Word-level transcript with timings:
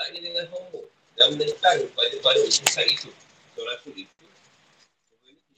letaknya 0.00 0.32
dengan 0.32 0.44
homo 0.56 0.80
dan 1.20 1.36
menentang 1.36 1.84
pada 1.92 2.16
pada 2.24 2.40
usaha 2.48 2.80
itu. 2.88 3.12
Surah 3.52 3.76
Rasul 3.76 3.92
itu. 4.00 4.24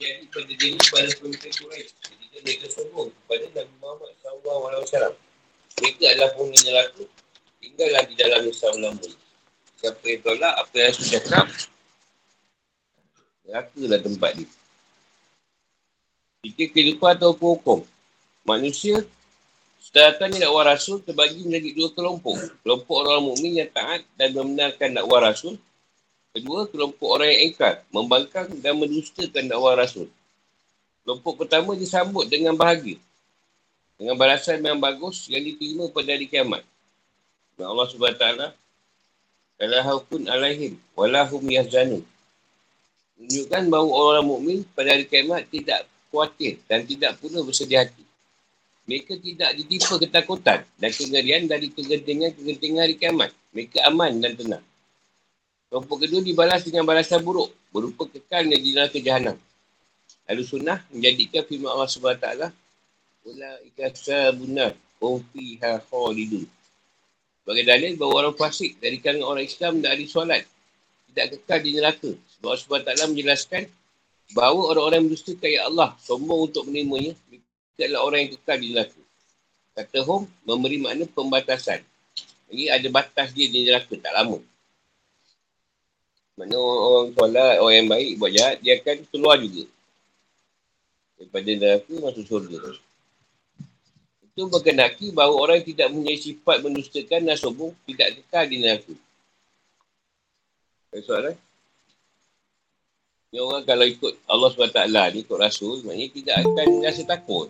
Jadi 0.03 0.27
pada 0.27 0.51
diri 0.51 0.75
pada 0.91 1.07
pemimpin 1.15 1.51
Quraisy. 1.55 1.95
Ketika 2.03 2.37
mereka 2.43 2.67
sombong 2.75 3.09
kepada 3.23 3.45
Nabi 3.55 3.73
Muhammad 3.79 4.11
SAW. 4.19 5.15
Mereka 5.79 6.03
adalah 6.11 6.29
penghuni 6.35 6.59
neraka. 6.67 7.03
Tinggallah 7.63 8.03
di 8.03 8.15
dalam 8.19 8.41
Islam 8.43 8.75
lama. 8.83 9.09
Siapa 9.79 10.03
yang 10.03 10.21
tolak 10.27 10.53
apa 10.59 10.75
yang 10.75 10.91
sudah 10.91 11.11
cakap. 11.23 11.47
Neraka 13.47 13.81
lah 13.87 13.99
tempat 14.03 14.31
dia. 14.35 14.49
Jika 16.43 16.63
kehidupan 16.75 17.15
atau 17.15 17.31
hukum. 17.31 17.87
Manusia 18.43 19.07
setelah 19.83 20.15
dakwah 20.15 20.63
Rasul 20.63 21.03
terbagi 21.03 21.43
menjadi 21.43 21.75
dua 21.75 21.89
kelompok. 21.91 22.39
Kelompok 22.63 22.95
orang 23.03 23.19
mukmin 23.19 23.59
yang 23.59 23.67
taat 23.67 24.07
dan 24.15 24.31
membenarkan 24.31 24.95
dakwah 24.95 25.27
Rasul. 25.27 25.59
Kedua, 26.31 26.71
kelompok 26.71 27.19
orang 27.19 27.29
yang 27.35 27.51
engkar, 27.51 27.83
membangkang 27.91 28.47
dan 28.63 28.79
mendustakan 28.79 29.43
dakwah 29.43 29.75
Rasul. 29.75 30.07
Kelompok 31.03 31.43
pertama 31.43 31.75
disambut 31.75 32.31
dengan 32.31 32.55
bahagia. 32.55 32.95
Dengan 33.99 34.15
balasan 34.15 34.63
yang 34.63 34.79
bagus 34.79 35.27
yang 35.27 35.43
diterima 35.43 35.91
pada 35.91 36.15
hari 36.15 36.31
kiamat. 36.31 36.63
Dan 37.59 37.67
Allah 37.67 37.85
SWT 37.91 38.25
Kala 39.53 39.79
haukun 39.83 40.31
alaihim 40.31 40.79
walahum 40.95 41.43
yahzanu. 41.43 41.99
Menunjukkan 43.19 43.63
bahawa 43.67 43.91
orang 43.91 44.25
mukmin 44.31 44.59
pada 44.73 44.95
hari 44.95 45.05
kiamat 45.05 45.43
tidak 45.51 45.85
khawatir 46.07 46.57
dan 46.71 46.87
tidak 46.87 47.19
pula 47.19 47.43
bersedih 47.43 47.83
hati 47.83 48.02
mereka 48.83 49.15
tidak 49.15 49.51
ditipu 49.55 49.95
ketakutan 49.95 50.59
dan 50.75 50.91
kegerian 50.91 51.47
dari 51.47 51.71
kegentingan-kegentingan 51.71 52.81
hari 52.83 52.95
kiamat. 52.99 53.31
Mereka 53.55 53.79
aman 53.87 54.19
dan 54.19 54.35
tenang. 54.35 54.65
Kelompok 55.71 56.05
kedua 56.05 56.21
dibalas 56.21 56.61
dengan 56.67 56.83
balasan 56.83 57.23
buruk, 57.23 57.49
berupa 57.71 58.05
kekalnya 58.05 58.59
di 58.59 58.75
dalam 58.75 58.91
kejahanan. 58.91 59.37
Lalu 60.29 60.43
sunnah 60.43 60.83
menjadikan 60.91 61.41
firman 61.47 61.71
Allah 61.71 61.89
SWT, 61.89 62.27
Ula 63.23 63.51
ikasa 63.71 64.35
benar, 64.35 64.75
kumfiha 64.99 65.79
khalidun. 65.87 66.43
Sebagai 67.43 67.63
dalil 67.63 67.95
bahawa 67.95 68.13
orang 68.27 68.35
fasik 68.35 68.79
dari 68.83 68.99
kalangan 68.99 69.35
orang 69.35 69.45
Islam 69.47 69.79
dan 69.79 69.95
ahli 69.95 70.07
solat 70.07 70.43
tidak 71.11 71.39
kekal 71.39 71.59
di 71.63 71.71
neraka. 71.75 72.11
Sebab 72.11 72.47
Allah 72.51 72.59
SWT 72.91 73.11
menjelaskan 73.11 73.63
bahawa 74.31 74.61
orang-orang 74.75 74.97
yang 75.03 75.07
mendustakan 75.11 75.49
ya 75.51 75.61
Allah 75.67 75.89
sombong 76.03 76.51
untuk 76.51 76.63
menerimanya 76.67 77.13
kita 77.73 77.89
adalah 77.89 78.05
orang 78.05 78.19
yang 78.21 78.31
kekal 78.37 78.57
di 78.61 78.67
neraka. 78.69 79.01
Kata 79.73 79.99
home, 80.05 80.29
memberi 80.45 80.77
makna 80.77 81.09
pembatasan. 81.09 81.81
Jadi 82.45 82.69
ada 82.69 82.87
batas 82.93 83.33
dia 83.33 83.49
di 83.49 83.65
neraka, 83.65 83.97
tak 83.97 84.13
lama. 84.13 84.37
Mana 86.37 86.53
orang 86.61 87.17
solat, 87.17 87.57
orang 87.57 87.75
yang 87.81 87.89
baik 87.89 88.11
buat 88.21 88.29
jahat, 88.29 88.61
dia 88.61 88.77
akan 88.77 88.97
keluar 89.09 89.41
juga. 89.41 89.65
Daripada 91.17 91.49
neraka 91.49 91.93
masuk 91.97 92.25
surga. 92.29 92.57
Itu 94.29 94.45
berkenaki 94.53 95.09
bahawa 95.09 95.33
orang 95.41 95.55
yang 95.65 95.69
tidak 95.73 95.87
mempunyai 95.89 96.21
sifat 96.21 96.57
mendustakan 96.61 97.21
dan 97.25 97.37
tidak 97.89 98.07
kekal 98.21 98.45
di 98.45 98.57
neraka. 98.61 98.93
Ada 100.93 101.01
soalan? 101.01 101.35
Ni 103.33 103.41
orang 103.41 103.65
kalau 103.65 103.85
ikut 103.89 104.13
Allah 104.29 104.49
SWT 104.53 104.79
ni, 105.09 105.25
ikut 105.25 105.37
Rasul, 105.41 105.81
maknanya 105.81 106.09
tidak 106.13 106.35
akan 106.45 106.67
rasa 106.85 107.01
takut. 107.01 107.49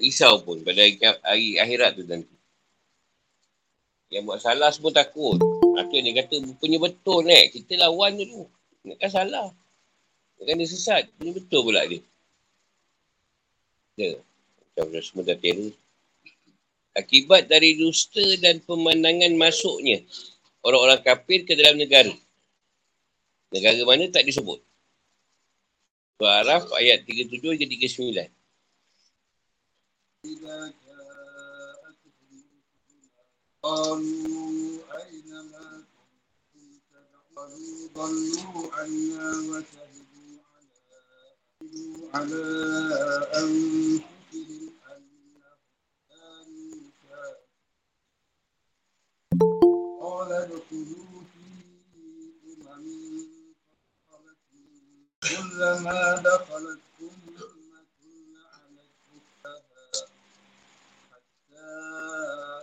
Risau 0.00 0.44
pun 0.44 0.60
pada 0.62 0.84
hari, 0.84 1.00
hari 1.00 1.48
akhirat 1.60 1.96
tu 1.96 2.04
nanti. 2.04 2.36
Yang 4.12 4.22
buat 4.28 4.40
salah 4.42 4.70
semua 4.70 4.94
takut. 4.94 5.40
Itu 5.76 5.96
dia 5.98 6.12
kata 6.22 6.40
punya 6.56 6.78
betul 6.78 7.26
ni. 7.26 7.50
Kita 7.50 7.74
lawan 7.80 8.14
dulu. 8.16 8.46
Ingatkan 8.86 9.10
salah. 9.10 9.48
Ingatkan 10.38 10.62
dia 10.62 10.68
sesat. 10.70 11.02
Punya 11.18 11.32
betul 11.34 11.60
pula 11.66 11.82
dia. 11.88 12.00
Ya. 13.98 14.20
Macam 14.76 14.92
semua 15.02 15.24
dah 15.26 15.36
terus. 15.40 15.74
Akibat 16.96 17.48
dari 17.48 17.76
dusta 17.76 18.24
dan 18.40 18.60
pemandangan 18.64 19.32
masuknya 19.36 20.00
orang-orang 20.64 21.00
kafir 21.04 21.46
ke 21.46 21.52
dalam 21.54 21.76
negara. 21.78 22.12
Negara 23.52 23.80
mana 23.86 24.10
tak 24.10 24.26
disebut. 24.26 24.58
Surah 26.16 26.42
Araf 26.42 26.72
ayat 26.74 27.04
37 27.04 27.38
hingga 27.54 27.66
39. 28.26 28.45
إذا 30.26 30.58
جاءتهم 30.86 32.44
قالوا 33.62 34.78
أين 35.02 35.30
ما 35.52 35.84
كنتم 35.94 36.80
تدعون 36.90 37.88
ضلوا 37.94 38.72
عنا 38.74 39.28
وشهدوا 39.50 40.38
على 42.14 42.14
على 42.14 42.44
أنفسهم 43.34 44.72
أنهم 44.92 45.42
كانوا 46.08 47.34
قال 50.00 50.32
ادخلوا 50.32 51.22
في 51.32 51.46
أمم 52.62 53.16
كلما 55.22 56.16
دخلت 56.16 56.85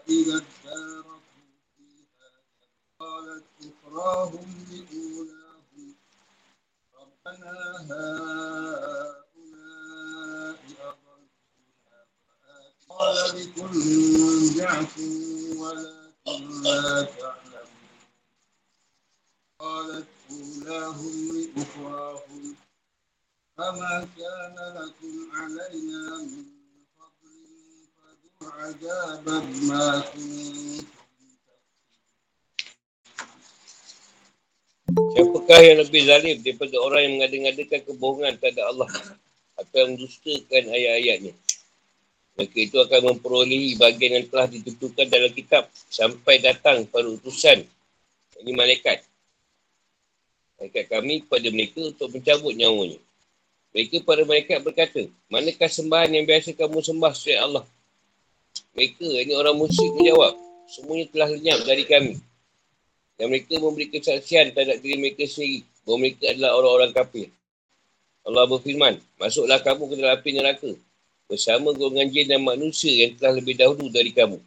إذا 0.09 0.35
اداركوا 0.35 1.19
فيها 1.77 2.31
قالت 2.99 3.43
أخراهم 3.61 4.65
لأولاهم. 4.71 5.95
ربنا 6.95 7.55
هؤلاء 7.89 9.23
أضلونا 10.81 11.99
قال 12.89 13.17
لكل 13.35 13.77
ضعف 14.57 14.95
ولكن 15.57 16.61
لا 16.63 17.03
تعلمون. 17.03 18.03
قالت 19.59 20.07
أولاهم 20.31 21.15
لأخراهم. 21.31 22.55
فما 23.57 24.07
كان 24.17 24.55
لكم 24.75 25.15
علينا 25.33 26.17
من 26.17 26.62
عذابا 28.42 29.36
ما 29.68 29.84
Siapakah 34.88 35.60
yang 35.62 35.78
lebih 35.84 36.02
zalim 36.08 36.36
daripada 36.40 36.74
orang 36.80 37.02
yang 37.06 37.14
mengadakan 37.20 37.80
kebohongan 37.84 38.40
kepada 38.40 38.72
Allah 38.72 38.88
atau 39.60 39.76
yang 39.84 39.90
mendustakan 39.94 40.64
ayat-ayatnya? 40.64 41.34
Maka 42.40 42.56
itu 42.56 42.76
akan 42.80 43.00
memperolehi 43.12 43.76
bagian 43.76 44.16
yang 44.16 44.26
telah 44.32 44.48
ditentukan 44.48 45.06
dalam 45.06 45.30
kitab 45.34 45.68
sampai 45.92 46.40
datang 46.40 46.88
pada 46.88 47.04
utusan 47.04 47.68
ini 48.38 48.54
malaikat. 48.54 49.02
Malaikat 50.58 50.84
kami 50.86 51.26
kepada 51.26 51.48
mereka 51.50 51.80
untuk 51.82 52.08
mencabut 52.14 52.54
nyawanya. 52.54 52.98
Mereka 53.74 54.02
pada 54.06 54.22
malaikat 54.24 54.58
berkata, 54.62 55.02
manakah 55.28 55.70
sembahan 55.70 56.10
yang 56.14 56.24
biasa 56.26 56.54
kamu 56.54 56.78
sembah 56.82 57.12
selain 57.14 57.42
Allah? 57.44 57.64
mereka, 58.73 59.05
ini 59.05 59.33
orang 59.37 59.55
musyrik 59.57 59.93
menjawab. 59.93 60.33
Semuanya 60.65 61.05
telah 61.13 61.29
lenyap 61.29 61.59
dari 61.67 61.83
kami. 61.85 62.13
Dan 63.17 63.29
mereka 63.29 63.61
memberi 63.61 63.87
kesaksian 63.93 64.57
terhadap 64.57 64.81
diri 64.81 64.97
mereka 64.97 65.29
sendiri. 65.29 65.61
Bahawa 65.85 65.97
mereka 66.01 66.23
adalah 66.33 66.51
orang-orang 66.57 66.91
kafir. 66.95 67.27
Allah 68.23 68.47
berfirman, 68.47 68.93
masuklah 69.19 69.59
kamu 69.61 69.83
ke 69.91 69.93
dalam 69.99 70.11
api 70.15 70.29
neraka. 70.33 70.71
Bersama 71.27 71.75
golongan 71.75 72.07
jin 72.09 72.25
dan 72.31 72.41
manusia 72.41 72.93
yang 72.93 73.19
telah 73.19 73.37
lebih 73.37 73.59
dahulu 73.59 73.91
dari 73.91 74.09
kamu. 74.15 74.39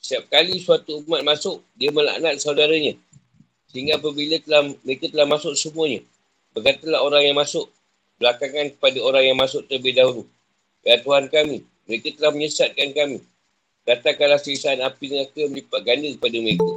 Setiap 0.00 0.26
kali 0.32 0.58
suatu 0.60 1.04
umat 1.06 1.22
masuk, 1.22 1.60
dia 1.76 1.92
melaknat 1.92 2.40
saudaranya. 2.40 2.96
Sehingga 3.70 4.00
apabila 4.00 4.36
telah, 4.42 4.74
mereka 4.82 5.06
telah 5.06 5.28
masuk 5.28 5.54
semuanya. 5.54 6.02
Berkatalah 6.50 7.00
orang 7.04 7.22
yang 7.30 7.38
masuk 7.38 7.70
belakangan 8.18 8.74
kepada 8.74 8.98
orang 9.00 9.24
yang 9.32 9.38
masuk 9.38 9.62
terlebih 9.70 9.94
dahulu. 9.96 10.26
Ya 10.82 10.98
Tuhan 10.98 11.30
kami, 11.30 11.62
mereka 11.90 12.14
telah 12.14 12.30
menyesatkan 12.30 12.94
kami. 12.94 13.18
Katakanlah 13.82 14.38
sisaan 14.38 14.78
api 14.86 15.10
neraka 15.10 15.42
melipat 15.50 15.80
ganda 15.82 16.06
kepada 16.14 16.38
mereka. 16.38 16.70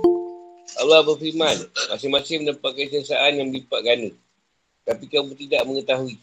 Allah 0.81 1.05
berfirman, 1.05 1.55
masing-masing 1.93 2.41
mendapatkan 2.41 2.89
sisaan 2.89 3.37
yang 3.37 3.53
melipat 3.53 3.85
ganda. 3.85 4.09
Tapi 4.89 5.05
kamu 5.05 5.37
tidak 5.37 5.61
mengetahui. 5.69 6.17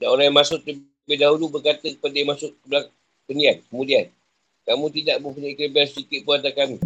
Dan 0.00 0.08
orang 0.08 0.32
yang 0.32 0.38
masuk 0.40 0.64
terlebih 0.64 1.18
dahulu 1.20 1.52
berkata 1.52 1.84
kepada 1.84 2.16
yang 2.16 2.32
masuk 2.32 2.56
ke 2.56 2.64
belakang 2.64 2.96
kemudian, 3.68 4.06
kamu 4.64 4.84
tidak 4.96 5.16
mempunyai 5.20 5.54
kelebihan 5.60 5.88
sedikit 5.92 6.24
pun 6.24 6.40
atas 6.40 6.56
kami. 6.56 6.80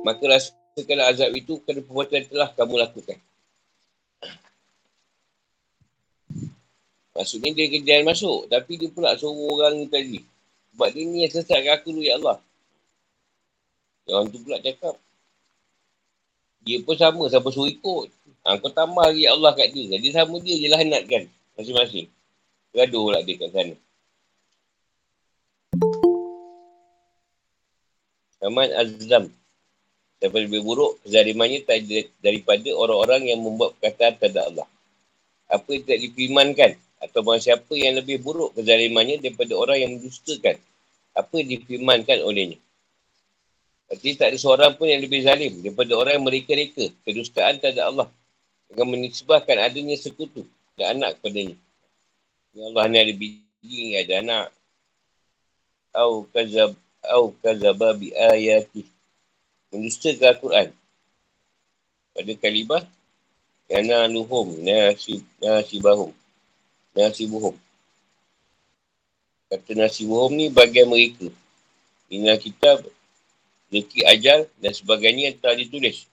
Maka 0.00 0.24
rasakanlah 0.24 1.12
azab 1.12 1.30
itu 1.36 1.60
kerana 1.60 1.84
perbuatan 1.84 2.24
telah 2.32 2.48
kamu 2.56 2.74
lakukan. 2.80 3.18
Maksudnya 7.14 7.50
dia 7.54 7.66
kejadian 7.70 8.10
masuk. 8.10 8.50
Tapi 8.50 8.72
dia 8.74 8.90
pula 8.90 9.14
suruh 9.14 9.54
orang 9.54 9.86
tadi. 9.86 10.33
Sebab 10.74 10.90
dia 10.90 11.06
ni 11.06 11.22
yang 11.22 11.30
sesatkan 11.30 11.78
aku 11.78 11.94
dulu, 11.94 12.02
Ya 12.02 12.18
Allah. 12.18 12.42
Yang 14.10 14.14
orang 14.18 14.28
tu 14.34 14.38
pula 14.42 14.58
cakap. 14.58 14.94
Dia 16.66 16.82
pun 16.82 16.98
sama, 16.98 17.30
siapa 17.30 17.48
suruh 17.54 17.70
ikut. 17.70 18.10
Ha, 18.42 18.58
kau 18.58 18.74
tambah 18.74 19.06
lagi 19.06 19.30
Allah 19.30 19.54
kat 19.54 19.70
dia. 19.70 19.94
Dia 20.02 20.12
sama 20.18 20.42
dia 20.42 20.58
je 20.58 20.66
lah 20.66 20.82
kan. 20.82 21.30
Masing-masing. 21.54 22.10
Gaduh 22.74 23.06
lah 23.14 23.22
dia 23.22 23.38
kat 23.38 23.54
sana. 23.54 23.74
Ahmad 28.42 28.74
Azam. 28.74 29.30
Siapa 30.18 30.36
lebih 30.42 30.66
buruk, 30.66 30.98
kezalimannya 31.06 31.62
tak 31.62 31.86
daripada 32.18 32.68
orang-orang 32.74 33.30
yang 33.30 33.40
membuat 33.46 33.78
perkataan 33.78 34.18
terhadap 34.18 34.44
Allah. 34.50 34.68
Apa 35.46 35.68
yang 35.70 35.86
tidak 35.86 36.00
diperimankan 36.10 36.70
atau 37.04 37.20
siapa 37.36 37.72
yang 37.76 38.00
lebih 38.00 38.24
buruk 38.24 38.56
kezalimannya 38.56 39.20
daripada 39.20 39.52
orang 39.54 39.78
yang 39.78 39.90
mendustakan 40.00 40.56
apa 41.14 41.32
yang 41.38 41.48
diperimankan 41.60 42.18
olehnya. 42.24 42.58
Berarti 43.86 44.16
tak 44.16 44.32
ada 44.32 44.38
seorang 44.40 44.72
pun 44.74 44.88
yang 44.88 45.04
lebih 45.04 45.20
zalim 45.22 45.60
daripada 45.60 45.92
orang 45.94 46.18
yang 46.18 46.26
mereka-reka 46.26 46.90
kedustaan 47.04 47.60
terhadap 47.60 47.84
Allah 47.92 48.08
dengan 48.66 48.86
menisbahkan 48.96 49.56
adanya 49.60 49.94
sekutu 50.00 50.48
dan 50.74 50.98
anak 50.98 51.20
kepadanya. 51.20 51.56
Ya 52.56 52.62
Allah 52.72 52.84
ni 52.88 52.96
ada 52.98 53.14
biji, 53.14 53.80
ada 54.00 54.14
anak. 54.24 54.46
Au 55.94 56.26
kazab 56.32 56.74
au 57.06 57.36
kazaba 57.38 57.94
bi 57.94 58.10
ayati. 58.16 58.88
Mendustakan 59.70 60.34
Al-Quran. 60.34 60.68
Pada 62.14 62.32
kalimah 62.40 62.82
Yana 63.64 64.04
luhum 64.12 64.60
nasib 64.60 65.24
nasibahum. 65.40 66.12
Nasibuhum. 66.94 67.58
Kata 69.50 69.70
nasibuhum 69.74 70.32
ni 70.34 70.46
bagian 70.50 70.86
mereka. 70.86 71.26
Inilah 72.10 72.38
kitab 72.38 72.86
rezeki 73.74 74.06
ajal 74.06 74.46
dan 74.62 74.72
sebagainya 74.72 75.34
yang 75.34 75.36
telah 75.42 75.58
ditulis 75.58 76.06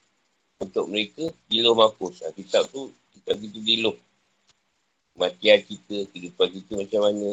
untuk 0.57 0.89
mereka 0.89 1.29
di 1.45 1.61
loh 1.61 1.77
mampus. 1.77 2.25
Ha, 2.25 2.33
kitab 2.33 2.65
tu, 2.73 2.89
kitab 3.13 3.37
kita 3.37 3.59
di 3.61 3.85
loh. 3.85 3.97
Matian 5.13 5.61
kita, 5.61 6.09
kehidupan 6.09 6.47
kita 6.49 6.71
macam 6.81 7.01
mana. 7.05 7.31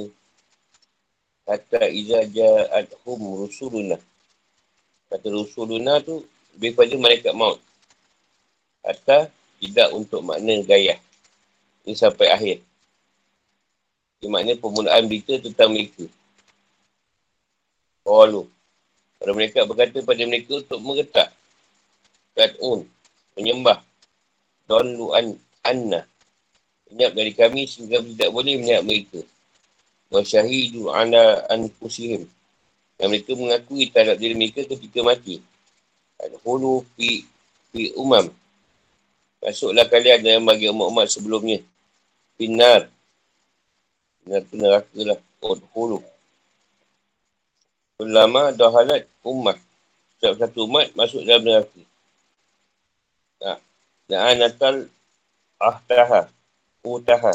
Kata 1.49 1.89
iza 1.89 2.21
ja'ad 2.29 2.93
hum 3.09 3.41
rusuluna. 3.41 3.97
Kata 5.09 5.27
rusuluna 5.33 5.97
tu 6.05 6.21
lebih 6.57 6.77
pada 6.77 6.93
malaikat 7.01 7.33
maut. 7.33 7.57
Kata 8.85 9.33
tidak 9.57 9.89
untuk 9.97 10.21
makna 10.21 10.61
gaya. 10.69 11.01
Ini 11.89 11.97
sampai 11.97 12.29
akhir. 12.29 12.68
Ini 14.19 14.27
makna 14.35 14.59
permulaan 14.59 15.07
berita 15.07 15.39
tentang 15.39 15.71
mereka. 15.71 16.11
Lu. 18.03 18.51
Para 19.19 19.33
mereka 19.35 19.63
berkata 19.63 20.03
pada 20.03 20.23
mereka 20.27 20.59
untuk 20.59 20.81
mengetak. 20.83 21.31
Kad'un. 22.35 22.83
Menyembah. 23.39 23.79
Don 24.67 24.87
lu 24.91 25.15
an 25.15 25.39
anna. 25.63 26.03
Menyap 26.91 27.13
dari 27.15 27.33
kami 27.37 27.71
sehingga 27.71 28.03
tidak 28.03 28.31
boleh 28.35 28.59
menyap 28.59 28.83
mereka. 28.83 29.23
Wa 30.11 30.25
ala 30.99 31.47
anfusihim. 31.53 32.27
Yang 32.99 33.09
mereka 33.15 33.33
mengakui 33.39 33.87
terhadap 33.87 34.19
diri 34.19 34.35
mereka 34.35 34.67
ketika 34.67 34.99
mati. 35.07 35.39
Al-hulu 36.19 36.83
fi, 36.99 37.23
fi 37.71 37.95
umam. 37.95 38.35
Masuklah 39.39 39.87
kalian 39.87 40.19
dalam 40.27 40.43
bagi 40.43 40.67
umat-umat 40.67 41.07
sebelumnya. 41.07 41.63
Binar. 42.35 42.91
Tu 44.29 44.55
neraka 44.61 45.01
lah. 45.09 45.19
Hulu. 45.73 46.05
Ulama 48.05 48.53
dahalat 48.53 49.09
umat. 49.25 49.57
Setiap 50.17 50.37
satu 50.37 50.69
umat 50.69 50.93
masuk 50.93 51.25
dalam 51.25 51.49
neraka. 51.49 51.81
Tak. 53.41 53.59
Na'anatal 54.13 54.93
ahtaha. 55.57 56.29
Utaha. 56.85 57.33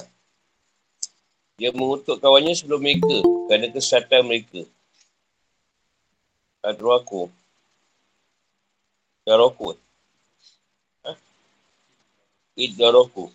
Dia 1.58 1.74
mengutuk 1.74 2.22
kawannya 2.22 2.54
sebelum 2.54 2.82
mereka. 2.82 3.18
Kerana 3.50 3.68
kesesatan 3.74 4.26
mereka. 4.30 4.62
Adruaku. 6.62 7.28
Daroku. 9.26 9.76
Iddaroku. 12.54 13.34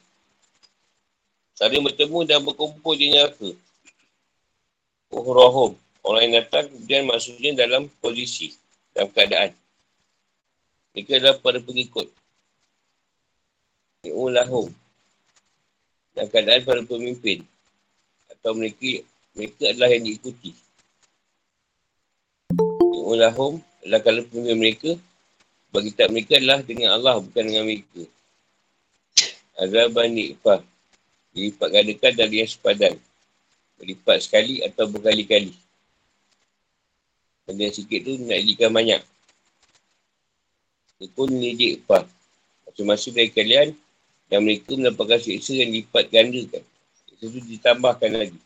Saling 1.59 1.83
bertemu 1.83 2.23
dan 2.23 2.39
berkumpul 2.47 2.95
di 2.95 3.11
neraka. 3.11 3.51
Uhrahum. 5.11 5.75
Orang 6.07 6.31
yang 6.31 6.35
datang 6.39 6.71
kemudian 6.71 7.11
maksudnya 7.11 7.51
dalam 7.59 7.91
posisi. 7.99 8.55
Dalam 8.95 9.11
keadaan. 9.11 9.51
Mereka 10.95 11.19
adalah 11.19 11.35
para 11.43 11.59
pengikut. 11.59 12.07
Ulahum. 14.07 14.71
Dalam 16.15 16.31
keadaan 16.31 16.63
para 16.63 16.83
pemimpin. 16.87 17.43
Atau 18.31 18.55
mereka 18.55 19.03
mereka 19.35 19.75
adalah 19.75 19.91
yang 19.91 20.07
diikuti. 20.07 20.55
Ulahum 22.87 23.59
adalah 23.83 24.01
kalau 24.07 24.23
pemimpin 24.31 24.55
mereka. 24.63 24.91
Bagi 25.75 25.91
tak 25.91 26.15
mereka 26.15 26.39
adalah 26.39 26.63
dengan 26.63 26.95
Allah 26.95 27.19
bukan 27.19 27.43
dengan 27.43 27.67
mereka. 27.67 28.07
Azaban 29.59 30.15
nikfah. 30.15 30.63
Dilipat 31.37 31.69
gandakan 31.71 32.13
dari 32.17 32.37
yang 32.45 32.51
sepadan. 32.51 32.95
Berlipat 33.79 34.19
sekali 34.25 34.65
atau 34.65 34.91
berkali-kali. 34.91 35.55
Benda 37.49 37.65
yang 37.65 37.77
sikit 37.77 38.01
tu 38.05 38.13
nak 38.29 38.39
jadikan 38.45 38.71
banyak. 38.75 39.03
Itu 40.99 41.09
pun 41.15 41.31
nidik 41.31 41.87
fah. 41.89 42.05
Masing-masing 42.69 43.15
dari 43.15 43.31
kalian 43.31 43.69
dan 44.29 44.45
mereka 44.45 44.77
mendapatkan 44.77 45.21
siksa 45.23 45.57
yang 45.57 45.73
lipat 45.73 46.13
gandakan. 46.13 46.63
Siksa 47.09 47.25
tu 47.33 47.41
ditambahkan 47.41 48.11
lagi. 48.13 48.41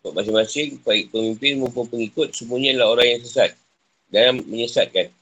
Sebab 0.00 0.12
masing-masing, 0.16 0.80
baik 0.80 1.12
pemimpin 1.12 1.60
maupun 1.60 1.84
pengikut, 1.84 2.32
semuanya 2.32 2.72
adalah 2.72 2.88
orang 2.96 3.08
yang 3.16 3.20
sesat. 3.20 3.52
Dan 4.08 4.40
menyesatkan. 4.48 5.12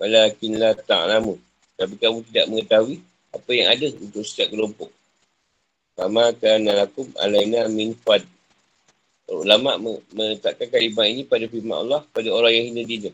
Walakinlah 0.00 0.80
ta'lamu. 0.88 1.36
Tapi 1.76 1.94
kamu 2.00 2.24
tidak 2.30 2.46
mengetahui 2.48 2.96
apa 3.34 3.50
yang 3.52 3.68
ada 3.68 3.86
untuk 4.00 4.24
setiap 4.24 4.48
kelompok. 4.54 4.88
Sama 5.94 6.34
kerana 6.34 6.84
lakum 6.84 7.06
alaina 7.18 7.70
min 7.70 7.94
fad. 7.94 8.26
Ulama 9.30 9.78
meletakkan 10.12 10.68
kalimah 10.68 11.08
ini 11.08 11.24
pada 11.24 11.48
firman 11.48 11.86
Allah 11.86 12.04
pada 12.12 12.28
orang 12.34 12.52
yang 12.52 12.66
hina 12.74 12.82
diri. 12.84 13.10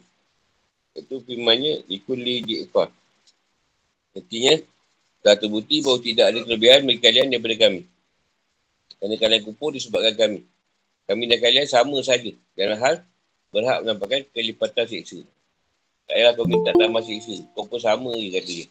Itu 0.97 1.23
firmannya 1.23 1.87
ikuli 1.87 2.43
di'ifah. 2.43 2.91
Artinya, 4.11 4.59
telah 5.23 5.37
terbukti 5.39 5.85
bahawa 5.85 5.99
tidak 6.03 6.25
ada 6.35 6.39
kelebihan 6.43 6.81
bagi 6.83 7.01
kalian 7.01 7.27
daripada 7.31 7.57
kami. 7.69 7.83
Kerana 8.99 9.15
kalian 9.17 9.43
kumpul 9.47 9.71
disebabkan 9.71 10.15
kami. 10.19 10.41
Kami 11.07 11.23
dan 11.31 11.39
kalian 11.39 11.67
sama 11.71 11.99
saja. 12.03 12.33
Dalam 12.59 12.79
hal 12.81 12.95
berhak 13.55 13.79
menampakkan 13.87 14.27
kelipatan 14.35 14.87
siksa. 14.91 15.23
Tak 16.11 16.15
payah 16.19 16.31
kau 16.35 16.47
minta 16.49 16.75
tambah 16.75 17.03
siksa. 17.07 17.45
Kau 17.55 17.71
pun 17.71 17.79
sama 17.79 18.11
je 18.19 18.29
kata 18.35 18.51
dia. 18.51 18.67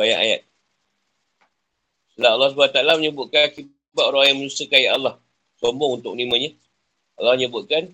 Ayat-ayat. 0.00 0.40
Setelah 2.14 2.30
Allah 2.38 2.48
SWT 2.54 2.78
menyebutkan 3.02 3.50
akibat 3.50 4.04
orang 4.06 4.24
yang 4.30 4.38
menyusahkan 4.38 4.78
ayat 4.78 4.92
Allah. 4.94 5.14
Sombong 5.58 5.98
untuk 5.98 6.14
menerimanya. 6.14 6.54
Allah 7.18 7.34
menyebutkan 7.34 7.90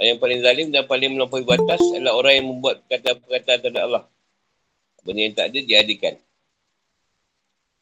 yang 0.00 0.18
paling 0.18 0.40
zalim 0.42 0.72
dan 0.74 0.88
paling 0.88 1.12
melampaui 1.14 1.46
batas 1.46 1.78
adalah 1.94 2.18
orang 2.18 2.32
yang 2.40 2.46
membuat 2.50 2.82
kata-kata 2.88 3.62
terhadap 3.62 3.82
Allah. 3.84 4.04
Benda 5.04 5.20
yang 5.22 5.36
tak 5.36 5.52
ada 5.52 5.60
diadakan. 5.60 6.14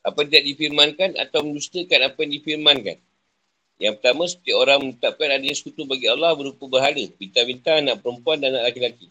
Apa 0.03 0.21
tidak 0.27 0.45
difirmankan 0.51 1.11
atau 1.15 1.47
mendustakan 1.47 2.11
apa 2.11 2.19
yang 2.27 2.33
difirmankan. 2.43 2.99
Yang 3.79 3.93
pertama, 4.03 4.23
setiap 4.27 4.57
orang 4.59 4.79
menetapkan 4.83 5.27
adanya 5.31 5.55
sekutu 5.55 5.87
bagi 5.87 6.11
Allah 6.11 6.35
berupa 6.35 6.67
berhala, 6.67 7.07
bintang-bintang, 7.17 7.87
anak 7.87 8.03
perempuan 8.03 8.43
dan 8.43 8.59
anak 8.59 8.75
laki-laki. 8.75 9.09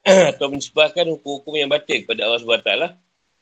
atau 0.32 0.48
menyebabkan 0.48 1.04
hukum-hukum 1.12 1.54
yang 1.60 1.68
batin 1.68 2.08
kepada 2.08 2.24
Allah 2.24 2.40
SWT 2.40 2.72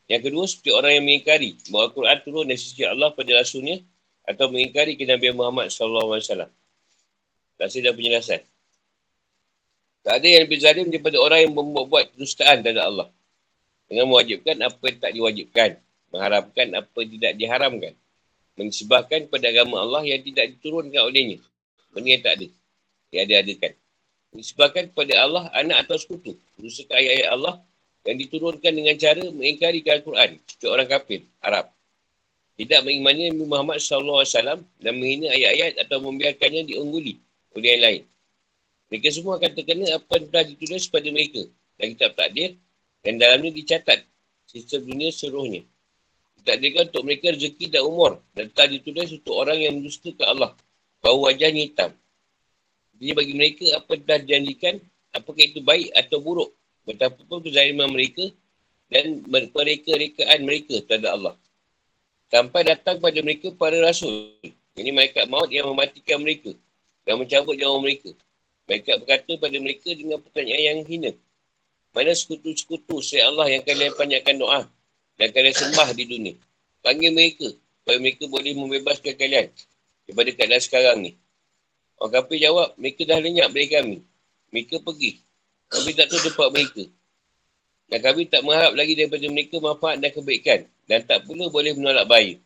yang 0.08 0.22
kedua, 0.24 0.48
seperti 0.48 0.72
orang 0.72 0.92
yang 0.96 1.04
mengingkari 1.04 1.60
bahawa 1.68 1.92
Al-Quran 1.92 2.16
turun 2.24 2.44
dari 2.48 2.56
sisi 2.56 2.80
Allah 2.88 3.12
pada 3.12 3.28
Rasulnya 3.36 3.76
atau 4.24 4.48
mengingkari 4.48 4.96
Nabi 5.04 5.36
Muhammad 5.36 5.68
SAW. 5.68 6.48
Kasih 7.60 7.80
dan 7.84 7.92
penjelasan. 7.92 8.40
Tak 10.00 10.14
ada 10.24 10.26
yang 10.30 10.42
lebih 10.48 10.58
zalim 10.64 10.88
daripada 10.88 11.20
orang 11.20 11.44
yang 11.44 11.52
membuat-buat 11.52 12.16
kedustaan 12.16 12.64
dari 12.64 12.80
Allah. 12.80 13.12
Dengan 13.84 14.08
mewajibkan 14.08 14.56
apa 14.64 14.80
yang 14.88 14.96
tak 14.96 15.12
diwajibkan. 15.12 15.70
Mengharapkan 16.08 16.66
apa 16.72 16.96
yang 17.04 17.10
tidak 17.20 17.32
diharamkan. 17.36 17.92
Menyebabkan 18.56 19.20
kepada 19.28 19.44
agama 19.52 19.76
Allah 19.84 20.02
yang 20.08 20.24
tidak 20.24 20.56
diturunkan 20.56 21.04
olehnya. 21.04 21.38
Benda 21.92 22.08
yang 22.08 22.22
tak 22.24 22.32
ada. 22.40 22.48
Yang 23.12 23.22
ada-adakan. 23.28 23.72
Menyebabkan 24.32 24.84
kepada 24.88 25.12
Allah 25.20 25.44
anak 25.52 25.78
atau 25.84 25.96
sekutu. 26.00 26.32
Menyebabkan 26.56 26.96
ayat-ayat 26.96 27.28
Allah 27.28 27.54
yang 28.06 28.16
diturunkan 28.20 28.72
dengan 28.72 28.94
cara 28.98 29.22
mengingkari 29.32 29.80
Al-Quran 29.82 30.38
seperti 30.46 30.66
orang 30.68 30.88
kafir 30.88 31.20
Arab. 31.42 31.70
Tidak 32.58 32.80
mengimani 32.82 33.30
Nabi 33.30 33.44
Muhammad 33.46 33.78
SAW 33.78 34.26
dan 34.82 34.92
menghina 34.98 35.30
ayat-ayat 35.30 35.86
atau 35.86 36.02
membiarkannya 36.02 36.66
diungguli 36.66 37.18
oleh 37.54 37.68
yang 37.70 37.82
lain. 37.82 38.02
Mereka 38.88 39.08
semua 39.14 39.36
akan 39.38 39.50
terkena 39.52 39.86
apa 39.94 40.12
yang 40.18 40.26
telah 40.32 40.44
ditulis 40.48 40.84
pada 40.90 41.08
mereka 41.12 41.44
dan 41.78 41.86
kitab 41.94 42.12
takdir 42.18 42.58
Yang 43.06 43.16
dalamnya 43.22 43.50
dicatat. 43.54 44.00
Sistem 44.48 44.90
dunia 44.90 45.14
seluruhnya. 45.14 45.62
Ditakdirkan 46.42 46.90
untuk 46.90 47.02
mereka 47.06 47.30
rezeki 47.30 47.64
dan 47.70 47.82
umur. 47.86 48.18
Dan 48.34 48.50
tak 48.50 48.74
ditulis 48.74 49.14
untuk 49.14 49.38
orang 49.38 49.54
yang 49.62 49.78
mendusta 49.78 50.10
ke 50.10 50.24
Allah. 50.26 50.50
Bau 50.98 51.22
wajahnya 51.22 51.62
hitam. 51.62 51.94
Jadi 52.98 53.12
bagi 53.14 53.34
mereka 53.38 53.64
apa 53.78 53.94
telah 54.02 54.18
dijanjikan, 54.18 54.82
apakah 55.14 55.44
itu 55.46 55.62
baik 55.62 55.94
atau 55.94 56.18
buruk. 56.18 56.50
Betapa 56.88 57.20
pun 57.28 57.44
kezaliman 57.44 57.92
mereka 57.92 58.32
dan 58.88 59.20
mereka-rekaan 59.28 60.40
mereka 60.40 60.80
terhadap 60.88 61.12
Allah. 61.20 61.34
Sampai 62.32 62.64
datang 62.64 62.96
pada 62.96 63.20
mereka 63.20 63.52
para 63.52 63.76
rasul. 63.84 64.32
Ini 64.72 64.88
malaikat 64.96 65.28
maut 65.28 65.52
yang 65.52 65.68
mematikan 65.68 66.24
mereka 66.24 66.56
dan 67.04 67.20
mencabut 67.20 67.60
nyawa 67.60 67.76
mereka. 67.84 68.16
Mereka 68.64 69.04
berkata 69.04 69.32
pada 69.36 69.56
mereka 69.60 69.92
dengan 69.92 70.16
pertanyaan 70.24 70.64
yang 70.64 70.80
hina. 70.88 71.12
Mana 71.92 72.16
sekutu-sekutu 72.16 73.04
saya 73.04 73.28
Allah 73.28 73.52
yang 73.52 73.62
kalian 73.64 73.92
banyakkan 73.92 74.36
doa 74.40 74.64
dan 75.20 75.28
kalian 75.32 75.56
sembah 75.56 75.88
di 75.92 76.04
dunia. 76.08 76.34
Panggil 76.80 77.12
mereka 77.12 77.52
supaya 77.52 77.98
mereka 78.00 78.24
boleh 78.28 78.52
membebaskan 78.56 79.12
kalian 79.16 79.52
daripada 80.08 80.30
keadaan 80.32 80.62
sekarang 80.64 80.96
ni. 81.04 81.12
Orang 82.00 82.22
kafir 82.22 82.38
jawab, 82.38 82.72
mereka 82.78 83.02
dah 83.04 83.18
lenyap 83.18 83.50
dari 83.52 83.68
kami. 83.68 83.96
Mereka 84.54 84.80
pergi. 84.80 85.27
Kami 85.68 85.90
tak 85.92 86.08
tahu 86.08 86.20
tempat 86.32 86.48
mereka. 86.52 86.84
Dan 87.88 87.98
kami 88.04 88.28
tak 88.28 88.44
mengharap 88.44 88.72
lagi 88.76 88.92
daripada 88.96 89.24
mereka 89.32 89.56
manfaat 89.60 89.96
dan 90.00 90.10
kebaikan. 90.12 90.60
Dan 90.88 91.04
tak 91.04 91.24
pula 91.24 91.48
boleh 91.48 91.72
menolak 91.76 92.04
bayi. 92.08 92.40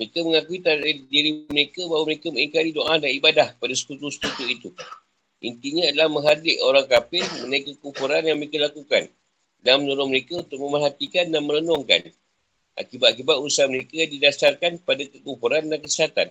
Mereka 0.00 0.26
mengakui 0.26 0.58
dari 0.58 1.06
diri 1.06 1.46
mereka 1.46 1.86
bahawa 1.86 2.04
mereka 2.08 2.26
mengingkari 2.32 2.70
doa 2.74 2.98
dan 2.98 3.10
ibadah 3.14 3.54
pada 3.56 3.74
sekutu-sekutu 3.76 4.44
itu. 4.48 4.68
Intinya 5.44 5.86
adalah 5.92 6.08
menghadik 6.08 6.56
orang 6.64 6.88
kafir 6.88 7.22
mengenai 7.36 7.62
kekufuran 7.68 8.22
yang 8.24 8.40
mereka 8.40 8.58
lakukan. 8.58 9.12
Dan 9.64 9.84
menolong 9.84 10.12
mereka 10.12 10.40
untuk 10.44 10.60
memerhatikan 10.60 11.32
dan 11.32 11.44
merenungkan. 11.44 12.12
Akibat-akibat 12.74 13.38
usaha 13.38 13.70
mereka 13.70 14.04
didasarkan 14.04 14.82
pada 14.82 15.04
kekufuran 15.08 15.70
dan 15.70 15.78
kesihatan. 15.80 16.28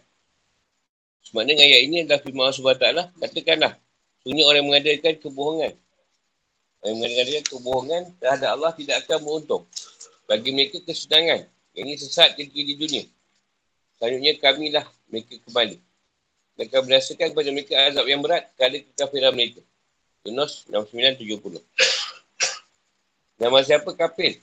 Sebenarnya 1.23 1.55
ayat 1.55 1.81
ini 1.87 1.95
adalah 2.03 2.19
firman 2.19 2.51
Allah 2.51 2.57
SWT. 2.59 2.87
Katakanlah, 3.23 3.73
sunyi 4.27 4.43
orang 4.43 4.67
mengadakan 4.67 5.13
kebohongan. 5.23 5.73
Yang 6.83 6.95
mengadakan 6.99 7.43
kebohongan 7.47 8.03
terhadap 8.19 8.49
Allah 8.59 8.71
tidak 8.75 8.95
akan 9.07 9.17
beruntung. 9.23 9.63
Bagi 10.27 10.49
mereka 10.51 10.83
kesenangan. 10.83 11.47
Ini 11.73 11.95
sesat 11.97 12.35
ketika 12.35 12.59
di 12.59 12.75
dunia. 12.75 13.03
Selanjutnya 13.97 14.33
kamilah 14.37 14.85
mereka 15.07 15.39
kembali. 15.47 15.77
Mereka 16.59 16.77
berasakan 16.85 17.27
kepada 17.33 17.49
mereka 17.49 17.73
azab 17.87 18.05
yang 18.05 18.21
berat 18.21 18.51
kerana 18.59 18.77
kekafiran 18.83 19.33
mereka. 19.33 19.61
Yunus 20.27 20.67
69-70. 20.69 21.63
Nama 23.41 23.57
siapa 23.65 23.89
kafir? 23.97 24.37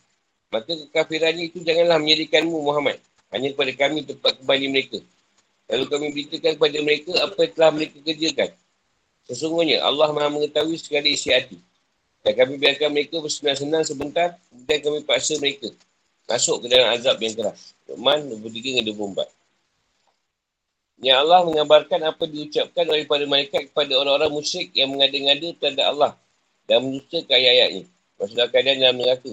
Maka 0.50 0.74
kekafirannya 0.74 1.54
itu 1.54 1.62
janganlah 1.62 2.02
menjadikanmu 2.02 2.56
Muhammad. 2.58 2.98
Hanya 3.30 3.54
kepada 3.54 3.72
kami 3.78 4.02
tempat 4.02 4.42
kembali 4.42 4.66
mereka. 4.66 4.98
Lalu 5.70 5.84
kami 5.86 6.06
beritakan 6.10 6.52
kepada 6.58 6.78
mereka 6.82 7.12
apa 7.22 7.38
yang 7.38 7.52
telah 7.54 7.70
mereka 7.70 7.96
kerjakan. 8.02 8.50
Sesungguhnya 9.30 9.78
Allah 9.86 10.10
maha 10.10 10.26
mengetahui 10.26 10.74
segala 10.82 11.06
isi 11.06 11.30
hati. 11.30 11.54
Dan 12.20 12.32
kami 12.36 12.60
biarkan 12.60 12.90
mereka 12.92 13.16
bersenang-senang 13.18 13.84
sebentar. 13.84 14.36
Kemudian 14.52 14.80
kami 14.84 14.98
paksa 15.04 15.40
mereka. 15.40 15.72
Masuk 16.28 16.62
ke 16.62 16.66
dalam 16.70 16.94
azab 16.94 17.16
yang 17.18 17.34
keras. 17.34 17.74
Luqman 17.88 18.28
23 18.28 18.78
dan 18.80 18.84
24. 18.92 19.28
Yang 21.00 21.16
Allah 21.16 21.40
mengabarkan 21.48 22.00
apa 22.12 22.24
diucapkan 22.28 22.84
oleh 22.84 23.08
para 23.08 23.24
malaikat 23.24 23.72
kepada 23.72 23.92
orang-orang 23.96 24.30
musyrik 24.36 24.68
yang 24.76 24.92
mengada-ngada 24.92 25.48
terhadap 25.56 25.86
Allah. 25.96 26.12
Dan 26.68 26.86
menutup 26.86 27.24
ayat-ayatnya. 27.26 27.88
Maksudnya 28.20 28.46
kalian 28.52 28.76
dalam 28.78 28.96
neraka. 29.00 29.32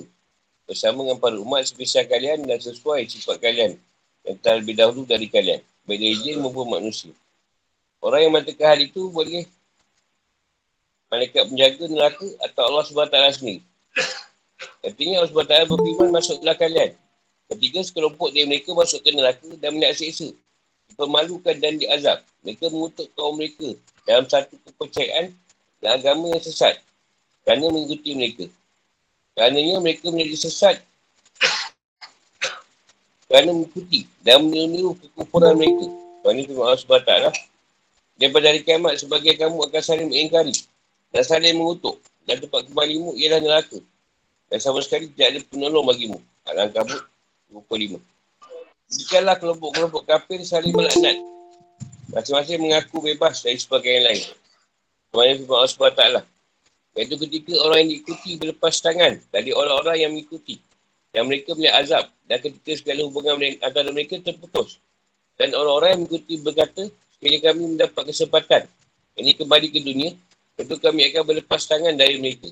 Bersama 0.63 1.03
dengan 1.03 1.19
para 1.19 1.37
umat 1.37 1.67
sebesar 1.67 2.07
kalian 2.07 2.47
dan 2.47 2.57
sesuai 2.57 3.03
sifat 3.11 3.37
kalian. 3.43 3.75
Yang 4.23 4.35
telah 4.39 4.57
lebih 4.63 4.75
dahulu 4.79 5.03
dari 5.03 5.27
kalian 5.27 5.61
baik 5.87 5.99
dari 6.03 6.17
jin 6.19 6.43
maupun 6.43 6.67
manusia. 6.67 7.15
Orang 8.03 8.19
yang 8.19 8.31
mengatakan 8.35 8.75
hal 8.75 8.79
itu 8.83 9.07
boleh 9.09 9.47
malaikat 11.07 11.47
penjaga 11.47 11.83
neraka 11.87 12.27
atau 12.43 12.61
Allah 12.67 12.83
SWT 12.83 13.17
sendiri. 13.39 13.61
Artinya 14.83 15.23
Allah 15.23 15.31
SWT 15.31 15.55
berfirman 15.71 16.09
masuklah 16.11 16.55
kalian. 16.55 16.91
Ketiga 17.47 17.79
sekelompok 17.79 18.35
dari 18.35 18.43
mereka 18.43 18.75
masuk 18.75 18.99
ke 18.99 19.15
neraka 19.15 19.47
dan 19.59 19.79
melihat 19.79 19.95
seksa. 19.95 20.35
Dipermalukan 20.91 21.55
dan 21.63 21.79
diazab. 21.79 22.19
Mereka 22.43 22.67
mengutuk 22.71 23.07
kaum 23.15 23.39
mereka 23.39 23.71
dalam 24.03 24.27
satu 24.27 24.59
kepercayaan 24.67 25.31
dan 25.79 25.89
agama 25.99 26.35
yang 26.35 26.43
sesat. 26.43 26.79
Kerana 27.47 27.71
mengikuti 27.71 28.11
mereka. 28.15 28.45
Kerana 29.35 29.79
mereka 29.79 30.11
menjadi 30.11 30.47
sesat 30.47 30.83
kerana 33.27 33.51
mengikuti 33.51 34.07
dan 34.23 34.47
meniru 34.47 34.95
kekufuran 34.95 35.59
mereka. 35.59 35.85
Tuhan 36.23 36.33
ini 36.39 36.43
firman 36.47 36.63
Allah 36.71 36.79
SWT 36.79 37.11
lah. 37.27 37.35
Daripada 38.17 38.45
hari 38.49 38.61
kiamat 38.63 38.97
sebagai 38.97 39.35
kamu 39.35 39.67
akan 39.67 39.81
saling 39.83 40.07
mengingkari 40.09 40.55
dan 41.11 41.23
saling 41.23 41.55
mengutuk. 41.55 41.99
Dan 42.27 42.43
tempat 42.43 42.67
kembalimu 42.67 43.15
ialah 43.15 43.39
neraka. 43.39 43.79
Dan 44.51 44.59
sama 44.59 44.83
sekali 44.83 45.07
tidak 45.15 45.27
ada 45.31 45.39
penolong 45.47 45.87
bagimu. 45.87 46.19
Al-Ankabut 46.47 46.99
25. 47.51 47.99
Jikalah 48.87 49.35
kelompok-kelompok 49.39 50.03
kafir 50.03 50.39
saling 50.43 50.75
melaknat. 50.75 51.15
Masing-masing 52.11 52.59
mengaku 52.59 53.03
bebas 53.03 53.43
dari 53.43 53.59
sebagai 53.59 53.91
yang 53.91 54.05
lain. 54.11 54.23
Ini 55.15 55.43
firman 55.43 55.55
Allah 55.55 55.71
SWT. 55.71 56.03
Iaitu 56.99 57.15
ketika 57.15 57.53
orang 57.63 57.87
yang 57.87 57.89
diikuti 57.95 58.29
berlepas 58.35 58.75
tangan 58.83 59.19
dari 59.31 59.51
orang-orang 59.55 59.95
yang 60.01 60.11
mengikuti 60.11 60.59
yang 61.15 61.29
mereka 61.29 61.55
melihat 61.55 61.81
azab 61.81 62.05
dan 62.27 62.37
ketika 62.43 62.71
segala 62.77 63.07
hubungan 63.07 63.39
antara 63.63 63.89
mereka 63.93 64.19
terputus. 64.19 64.81
Dan 65.37 65.53
orang-orang 65.53 65.89
yang 65.95 66.01
mengikuti 66.03 66.33
berkata, 66.41 66.83
sekiranya 67.15 67.39
kami 67.53 67.61
mendapat 67.77 68.03
kesempatan 68.09 68.63
ini 69.17 69.33
kembali 69.33 69.67
ke 69.73 69.81
dunia, 69.81 70.13
tentu 70.57 70.75
kami 70.81 71.05
akan 71.13 71.21
berlepas 71.21 71.61
tangan 71.69 71.93
dari 71.93 72.17
mereka. 72.17 72.49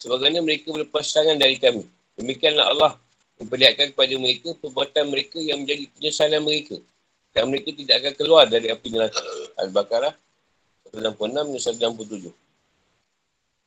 Sebagainya 0.00 0.40
mereka 0.40 0.72
berlepas 0.72 1.04
tangan 1.12 1.36
dari 1.36 1.60
kami. 1.60 1.84
Demikianlah 2.16 2.72
Allah 2.72 2.92
memperlihatkan 3.36 3.92
kepada 3.92 4.14
mereka 4.16 4.56
perbuatan 4.56 5.04
mereka 5.12 5.36
yang 5.36 5.60
menjadi 5.60 5.84
penyesalan 5.92 6.40
mereka. 6.40 6.80
Dan 7.30 7.52
mereka 7.52 7.70
tidak 7.76 7.94
akan 8.00 8.12
keluar 8.16 8.44
dari 8.48 8.72
api 8.72 8.88
neraka. 8.90 9.20
Al-Baqarah 9.60 10.16
96-97. 10.96 12.32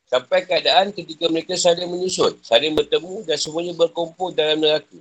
Sampai 0.09 0.45
keadaan 0.45 0.91
ketika 0.91 1.25
mereka 1.31 1.55
saling 1.55 1.87
menyusul, 1.87 2.37
saling 2.43 2.75
bertemu 2.75 3.23
dan 3.23 3.37
semuanya 3.39 3.73
berkumpul 3.77 4.33
dalam 4.33 4.59
neraka. 4.59 4.97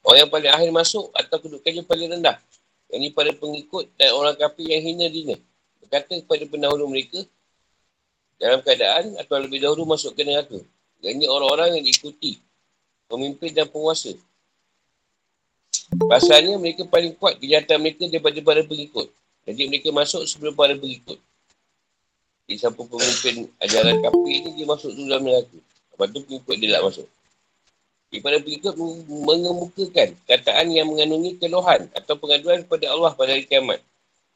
Orang 0.00 0.26
yang 0.26 0.30
paling 0.32 0.50
akhir 0.50 0.70
masuk 0.72 1.12
atau 1.12 1.36
kedudukannya 1.38 1.82
paling 1.84 2.08
rendah. 2.14 2.40
Yang 2.88 2.98
ini 2.98 3.08
pada 3.12 3.30
pengikut 3.36 3.84
dan 3.94 4.16
orang 4.16 4.34
kafir 4.34 4.66
yang 4.66 4.82
hina 4.82 5.06
dina. 5.06 5.36
Berkata 5.78 6.18
kepada 6.18 6.44
pendahulu 6.48 6.88
mereka 6.88 7.22
dalam 8.40 8.64
keadaan 8.64 9.20
atau 9.20 9.36
lebih 9.36 9.60
dahulu 9.60 9.84
masuk 9.84 10.16
ke 10.16 10.24
neraka. 10.24 10.56
Yang 11.04 11.12
ini 11.20 11.26
orang-orang 11.28 11.76
yang 11.76 11.84
diikuti 11.84 12.40
pemimpin 13.06 13.52
dan 13.52 13.68
penguasa. 13.68 14.16
Pasalnya 16.08 16.56
mereka 16.56 16.88
paling 16.88 17.12
kuat 17.20 17.36
kejahatan 17.36 17.78
mereka 17.84 18.08
daripada 18.08 18.38
para 18.40 18.62
pengikut. 18.64 19.12
Jadi 19.44 19.68
mereka 19.68 19.88
masuk 19.92 20.24
sebelum 20.24 20.56
para 20.56 20.72
pengikut. 20.72 21.20
Jadi 22.48 22.56
siapa 22.56 22.80
pemimpin 22.80 23.46
ajaran 23.60 24.00
kafir 24.02 24.36
ni 24.46 24.50
dia 24.56 24.66
masuk 24.66 24.90
tu 24.90 25.02
dalam 25.04 25.22
neraka. 25.22 25.58
Lepas 25.94 26.06
tu 26.10 26.18
pengikut 26.24 26.54
dia 26.56 26.68
tak 26.78 26.82
masuk. 26.88 27.06
Jadi 28.10 28.18
pada 28.26 28.36
pengikut 28.42 28.74
mengemukakan 29.06 30.08
kataan 30.26 30.66
yang 30.74 30.86
mengandungi 30.90 31.38
keluhan 31.38 31.86
atau 31.94 32.14
pengaduan 32.18 32.66
kepada 32.66 32.90
Allah 32.90 33.12
pada 33.14 33.36
hari 33.36 33.46
kiamat. 33.46 33.78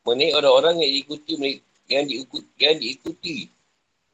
Mengenai 0.04 0.36
orang-orang 0.36 0.84
yang 0.84 0.90
diikuti 0.94 1.32
yang 1.88 2.04
diikuti, 2.08 2.50
yang 2.60 2.76
diikuti. 2.78 3.36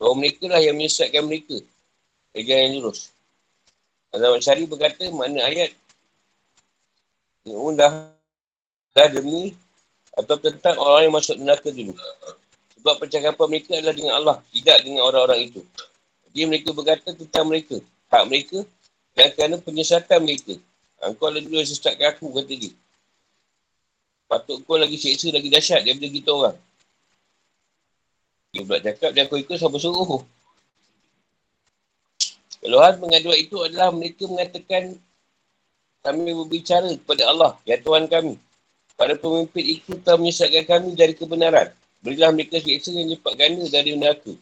Bahawa 0.00 0.16
mereka 0.16 0.49
lah 0.49 0.64
yang 0.64 0.80
menyesatkan 0.80 1.28
mereka. 1.28 1.61
Dari 2.33 2.49
yang 2.49 2.80
lurus. 2.80 3.12
Azam 4.11 4.40
Syari 4.40 4.64
berkata 4.64 5.07
mana 5.12 5.45
ayat 5.45 5.76
yang 7.47 7.76
dah, 7.78 8.11
dah 8.97 9.09
demi 9.12 9.54
atau 10.16 10.37
tentang 10.40 10.76
orang 10.80 11.07
yang 11.07 11.14
masuk 11.14 11.37
neraka 11.38 11.71
dulu. 11.71 11.95
Sebab 12.80 12.95
percakapan 12.97 13.47
mereka 13.47 13.76
adalah 13.76 13.95
dengan 13.95 14.14
Allah, 14.16 14.37
tidak 14.50 14.78
dengan 14.83 15.02
orang-orang 15.04 15.52
itu. 15.52 15.61
Jadi 16.33 16.42
mereka 16.49 16.69
berkata 16.73 17.12
tentang 17.12 17.45
mereka, 17.47 17.76
hak 18.09 18.25
mereka, 18.26 18.59
dan 19.14 19.28
kerana 19.37 19.57
penyesatan 19.61 20.19
mereka. 20.25 20.54
Engkau 21.00 21.28
lebih 21.33 21.64
sesat 21.64 21.97
ke 21.97 22.04
aku, 22.09 22.28
kata 22.35 22.54
dia. 22.57 22.73
Patut 24.30 24.62
kau 24.62 24.78
lagi 24.78 24.95
seksa, 24.95 25.33
lagi 25.33 25.50
dahsyat 25.50 25.83
daripada 25.83 26.09
kita 26.09 26.30
orang. 26.30 26.57
Dia 28.50 28.66
pula 28.66 28.83
cakap, 28.83 29.11
dan 29.14 29.30
kau 29.30 29.38
ikut 29.38 29.54
siapa 29.54 29.78
suruh. 29.78 30.26
Keluhan 32.61 32.99
mengaduan 32.99 33.38
itu 33.38 33.57
adalah 33.62 33.95
mereka 33.95 34.26
mengatakan 34.26 34.99
kami 36.02 36.35
berbicara 36.35 36.90
kepada 36.99 37.30
Allah, 37.30 37.54
ya 37.62 37.78
Tuhan 37.78 38.11
kami. 38.11 38.35
Para 38.99 39.16
pemimpin 39.16 39.80
itu 39.80 39.97
telah 40.02 40.19
menyesatkan 40.21 40.66
kami 40.66 40.92
dari 40.99 41.14
kebenaran. 41.16 41.73
Berilah 42.02 42.35
mereka 42.35 42.61
seksa 42.61 42.92
yang 42.92 43.09
lipat 43.14 43.33
ganda 43.38 43.64
dari 43.71 43.97
neraka. 43.97 44.35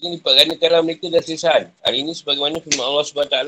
Ini 0.00 0.16
lipat 0.16 0.32
gandakanlah 0.32 0.80
mereka 0.80 1.06
dan 1.12 1.22
sesahan. 1.24 1.64
Hari 1.84 1.98
ini 2.04 2.12
sebagaimana 2.16 2.62
firman 2.62 2.84
Allah 2.88 3.04
SWT. 3.04 3.38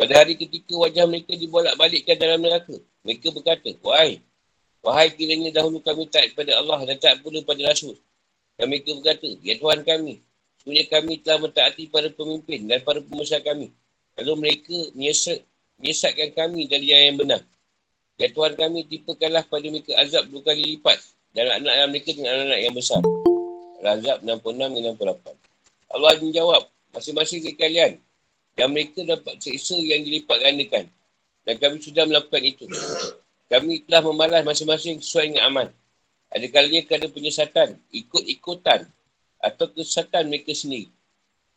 Pada 0.00 0.12
hari 0.16 0.36
ketika 0.36 0.72
wajah 0.74 1.04
mereka 1.08 1.32
dibolak 1.36 1.76
balikkan 1.76 2.16
dalam 2.16 2.40
neraka. 2.44 2.76
Mereka 3.04 3.32
berkata, 3.32 3.72
Wahai, 3.80 4.20
wahai 4.84 5.08
kiranya 5.12 5.48
dahulu 5.60 5.80
kami 5.80 6.08
tak 6.08 6.32
kepada 6.32 6.56
Allah 6.60 6.80
dan 6.88 6.96
tak 7.00 7.20
pula 7.24 7.40
pada 7.44 7.72
Rasul. 7.72 7.96
Dan 8.60 8.68
mereka 8.68 8.92
berkata, 8.92 9.24
Ya 9.40 9.56
Tuhan 9.56 9.80
kami, 9.88 10.20
sebenarnya 10.60 10.86
kami 10.92 11.12
telah 11.24 11.38
mentaati 11.48 11.88
para 11.88 12.12
pemimpin 12.12 12.68
dan 12.68 12.84
para 12.84 13.00
pemusah 13.00 13.40
kami. 13.40 13.72
Lalu 14.20 14.32
mereka 14.36 14.76
menyesat, 14.92 15.40
menyesatkan 15.80 16.36
kami 16.36 16.68
dari 16.68 16.92
yang 16.92 17.16
benar. 17.16 17.40
Ya 18.20 18.28
Tuhan 18.28 18.52
kami, 18.60 18.84
tipakanlah 18.84 19.48
pada 19.48 19.64
mereka 19.64 19.96
azab 19.96 20.28
dua 20.28 20.44
kali 20.44 20.76
lipat. 20.76 21.00
Dan 21.32 21.48
anak-anak 21.48 21.88
mereka 21.88 22.10
dengan 22.12 22.30
anak-anak 22.36 22.60
yang 22.60 22.74
besar. 22.76 23.00
Al-Azab 23.80 24.18
66 24.28 24.60
dan 24.60 24.92
68. 24.92 25.96
Allah 25.96 26.12
menjawab, 26.20 26.62
masing-masing 26.92 27.40
ke 27.48 27.50
kalian. 27.56 27.96
Dan 28.60 28.76
mereka 28.76 29.00
dapat 29.08 29.40
seksa 29.40 29.80
yang 29.80 30.04
dilipat 30.04 30.36
gandakan. 30.36 30.84
Dan 31.48 31.54
kami 31.56 31.80
sudah 31.80 32.04
melakukan 32.04 32.44
itu. 32.44 32.68
Kami 33.48 33.88
telah 33.88 34.04
membalas 34.04 34.44
masing-masing 34.44 35.00
sesuai 35.00 35.32
dengan 35.32 35.48
aman. 35.48 35.68
Ada 36.30 36.46
kalanya 36.46 36.86
kerana 36.86 37.10
penyesatan, 37.10 37.74
ikut-ikutan 37.90 38.86
atau 39.42 39.66
kesesatan 39.74 40.30
mereka 40.30 40.54
sendiri. 40.54 40.86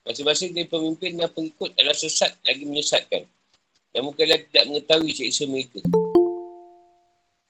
Masing-masing 0.03 0.51
dari 0.51 0.67
pemimpin 0.67 1.15
dan 1.15 1.29
pengikut 1.29 1.71
adalah 1.77 1.95
sesat 1.95 2.33
lagi 2.43 2.65
menyesatkan. 2.65 3.23
Namun 3.93 4.11
kalian 4.17 4.41
tidak 4.49 4.63
mengetahui 4.67 5.13
seksa 5.13 5.45
mereka. 5.45 5.79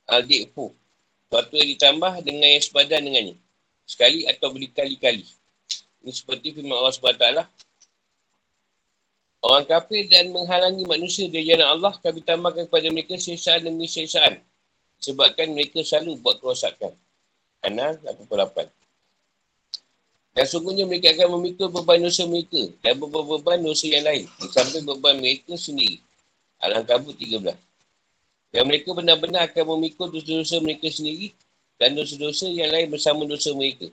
Al-Di'fu. 0.06 0.76
Suatu 1.32 1.56
yang 1.58 1.70
ditambah 1.74 2.14
dengan 2.22 2.46
yang 2.46 2.62
sepadan 2.62 3.02
dengannya. 3.08 3.36
Sekali 3.88 4.28
atau 4.30 4.54
berkali-kali. 4.54 5.26
Ini 6.04 6.12
seperti 6.12 6.54
firman 6.54 6.78
Allah 6.78 6.94
SWT. 6.94 7.28
Orang 9.44 9.66
kafir 9.68 10.08
dan 10.12 10.32
menghalangi 10.32 10.84
manusia 10.88 11.28
dari 11.28 11.48
jalan 11.52 11.68
Allah, 11.68 11.96
kami 12.00 12.24
tambahkan 12.24 12.68
kepada 12.68 12.88
mereka 12.92 13.16
sesaan 13.16 13.64
demi 13.64 13.88
sesaan. 13.88 14.40
Sebabkan 15.02 15.52
mereka 15.52 15.84
selalu 15.84 16.20
buat 16.20 16.40
kerosakan. 16.40 16.96
Anal 17.64 17.96
88. 18.04 18.68
Dan 20.34 20.46
sungguhnya 20.50 20.84
mereka 20.90 21.14
akan 21.14 21.40
memikul 21.40 21.70
beban 21.70 22.02
dosa 22.02 22.26
mereka 22.28 22.60
dan 22.84 22.98
beban-beban 23.00 23.64
dosa 23.64 23.86
yang 23.86 24.04
lain. 24.04 24.26
Sampai 24.52 24.82
beban 24.84 25.16
mereka 25.22 25.54
sendiri. 25.56 26.02
Al-Ankabut 26.60 27.16
13. 27.16 27.56
Dan 28.54 28.64
mereka 28.68 28.90
benar-benar 28.92 29.48
akan 29.50 29.78
memikul 29.78 30.10
dosa-dosa 30.12 30.60
mereka 30.60 30.90
sendiri 30.90 31.32
dan 31.78 31.94
dosa-dosa 31.96 32.50
yang 32.50 32.70
lain 32.74 32.92
bersama 32.92 33.24
dosa 33.30 33.54
mereka. 33.56 33.88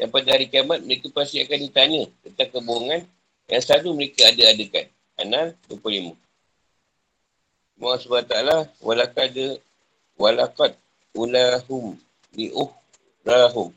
Dan 0.00 0.08
pada 0.08 0.32
hari 0.32 0.48
kiamat, 0.48 0.80
mereka 0.80 1.12
pasti 1.12 1.44
akan 1.44 1.58
ditanya 1.60 2.02
tentang 2.24 2.48
kebohongan 2.56 3.04
yang 3.52 3.60
selalu 3.60 3.88
mereka 4.00 4.32
ada-adakan. 4.32 4.86
Anal 5.20 5.46
25. 5.68 6.16
Allah 7.80 7.96
SWT, 8.00 8.34
walakad, 8.80 9.36
walakad 10.16 10.72
ulahum 11.12 11.98
li'uh 12.32 12.79
rahum. 13.24 13.70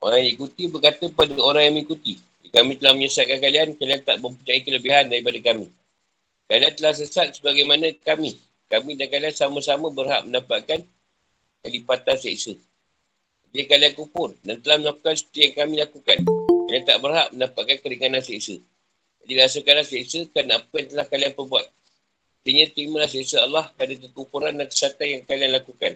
Orang 0.00 0.24
yang 0.24 0.32
ikuti 0.40 0.64
berkata 0.66 1.06
pada 1.12 1.36
orang 1.38 1.68
yang 1.68 1.74
mengikuti. 1.76 2.16
Kami 2.50 2.80
telah 2.80 2.96
menyesatkan 2.96 3.38
kalian, 3.38 3.78
kalian 3.78 4.00
tak 4.02 4.18
mempunyai 4.18 4.60
kelebihan 4.66 5.06
daripada 5.06 5.38
kami. 5.38 5.70
Kalian 6.50 6.72
telah 6.74 6.92
sesat 6.96 7.38
sebagaimana 7.38 7.94
kami 8.02 8.34
kami 8.70 8.94
dan 8.94 9.10
kalian 9.10 9.34
sama-sama 9.34 9.90
berhak 9.90 10.22
mendapatkan 10.22 10.86
kelipatan 11.66 12.16
seksa. 12.22 12.54
Jika 13.50 13.74
kalian 13.74 13.98
kufur 13.98 14.38
dan 14.46 14.62
telah 14.62 14.78
melakukan 14.78 15.18
seperti 15.18 15.50
yang 15.50 15.54
kami 15.58 15.74
lakukan, 15.82 16.18
kalian 16.70 16.84
tak 16.86 16.98
berhak 17.02 17.28
mendapatkan 17.34 17.76
keringanan 17.82 18.22
seksa. 18.22 18.62
Jadi 19.26 19.32
rasakanlah 19.42 19.82
seksa 19.82 20.22
kerana 20.30 20.62
apa 20.62 20.74
yang 20.78 20.88
telah 20.94 21.06
kalian 21.10 21.32
perbuat. 21.34 21.66
Artinya 22.40 22.64
terimalah 22.70 23.10
seksa 23.10 23.36
Allah 23.42 23.66
pada 23.74 23.90
kekufuran 23.90 24.54
dan 24.54 24.66
kesatuan 24.70 25.08
yang 25.18 25.22
kalian 25.26 25.50
lakukan. 25.50 25.92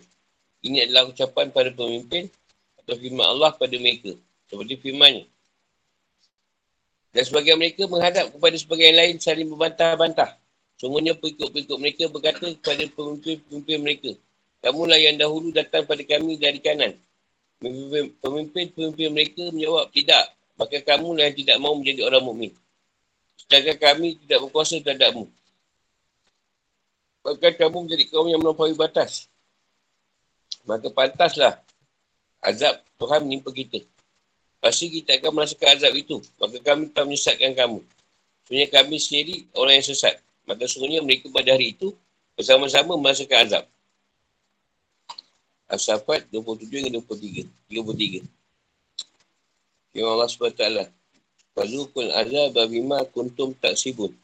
Ini 0.65 0.89
adalah 0.89 1.13
ucapan 1.13 1.53
para 1.53 1.69
pemimpin 1.69 2.33
atau 2.81 2.97
firman 2.97 3.29
Allah 3.29 3.53
pada 3.53 3.77
mereka. 3.77 4.17
Seperti 4.49 4.81
firmannya. 4.81 5.29
Dan 7.15 7.23
sebagian 7.23 7.61
mereka 7.61 7.85
menghadap 7.87 8.33
kepada 8.33 8.57
sebagian 8.57 8.97
lain 8.97 9.21
saling 9.21 9.47
berbantah-bantah. 9.53 10.41
Sungguhnya 10.81 11.15
pengikut-pengikut 11.15 11.79
mereka 11.79 12.05
berkata 12.11 12.51
kepada 12.59 12.85
pemimpin-pemimpin 12.91 13.79
mereka, 13.79 14.11
Kamulah 14.65 14.97
yang 14.97 15.21
dahulu 15.21 15.53
datang 15.53 15.85
pada 15.85 16.01
kami 16.01 16.41
dari 16.41 16.57
kanan. 16.59 16.97
Pemimpin-pemimpin 17.61 19.13
mereka 19.13 19.53
menjawab, 19.53 19.93
tidak. 19.93 20.33
Maka 20.57 20.81
kamulah 20.81 21.29
yang 21.29 21.37
tidak 21.37 21.57
mahu 21.61 21.85
menjadi 21.85 22.01
orang 22.09 22.25
mukmin. 22.25 22.53
Sedangkan 23.37 23.77
kami 23.77 24.17
tidak 24.25 24.49
berkuasa 24.49 24.81
terhadapmu. 24.81 25.29
Bahkan 27.29 27.53
kamu 27.61 27.77
menjadi 27.85 28.05
kaum 28.09 28.29
yang 28.33 28.41
melampaui 28.41 28.73
batas. 28.73 29.29
Maka 30.65 30.89
pantaslah 30.89 31.61
azab 32.41 32.81
Tuhan 32.97 33.25
menimpa 33.25 33.53
kita. 33.53 33.81
Pasti 34.65 34.89
kita 34.89 35.21
akan 35.21 35.31
merasakan 35.37 35.77
azab 35.77 35.93
itu. 35.93 36.17
Maka 36.41 36.57
kami 36.65 36.89
tak 36.89 37.05
menyesatkan 37.05 37.53
kamu. 37.53 37.85
Sebenarnya 38.49 38.69
kami 38.73 38.97
sendiri 38.97 39.45
orang 39.57 39.77
yang 39.77 39.85
sesat. 39.85 40.17
Maka 40.49 40.65
sungguhnya 40.69 41.05
mereka 41.05 41.29
pada 41.29 41.53
hari 41.53 41.77
itu 41.77 41.93
bersama-sama 42.33 42.97
merasakan 42.97 43.45
azab. 43.45 43.65
As-Safat 45.69 46.29
27 46.33 46.81
hingga 46.81 47.01
23. 47.01 47.45
33. 47.69 48.25
Ya 49.97 50.05
Allah 50.09 50.29
SWT. 50.29 50.65
Fazukul 51.55 52.09
azab 52.13 52.57
bima 52.69 53.05
kuntum 53.13 53.53
tak 53.61 53.77
sibun. 53.77 54.17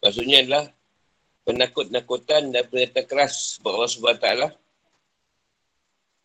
Maksudnya 0.00 0.44
adalah 0.44 0.64
penakut-nakutan 1.48 2.52
dan 2.52 2.62
pernyataan 2.68 3.06
keras 3.08 3.58
sebab 3.58 3.80
Allah 3.80 3.90
SWT. 3.90 4.59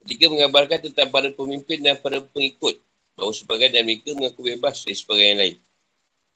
Ketika 0.06 0.30
mengabarkan 0.30 0.86
tentang 0.86 1.10
para 1.10 1.34
pemimpin 1.34 1.82
dan 1.82 1.98
para 1.98 2.22
pengikut. 2.22 2.78
Bahawa 3.18 3.34
sebagian 3.34 3.74
dan 3.74 3.90
mereka 3.90 4.14
mengaku 4.14 4.46
bebas 4.46 4.86
dari 4.86 4.94
sebagian 4.94 5.28
yang 5.34 5.40
lain. 5.42 5.56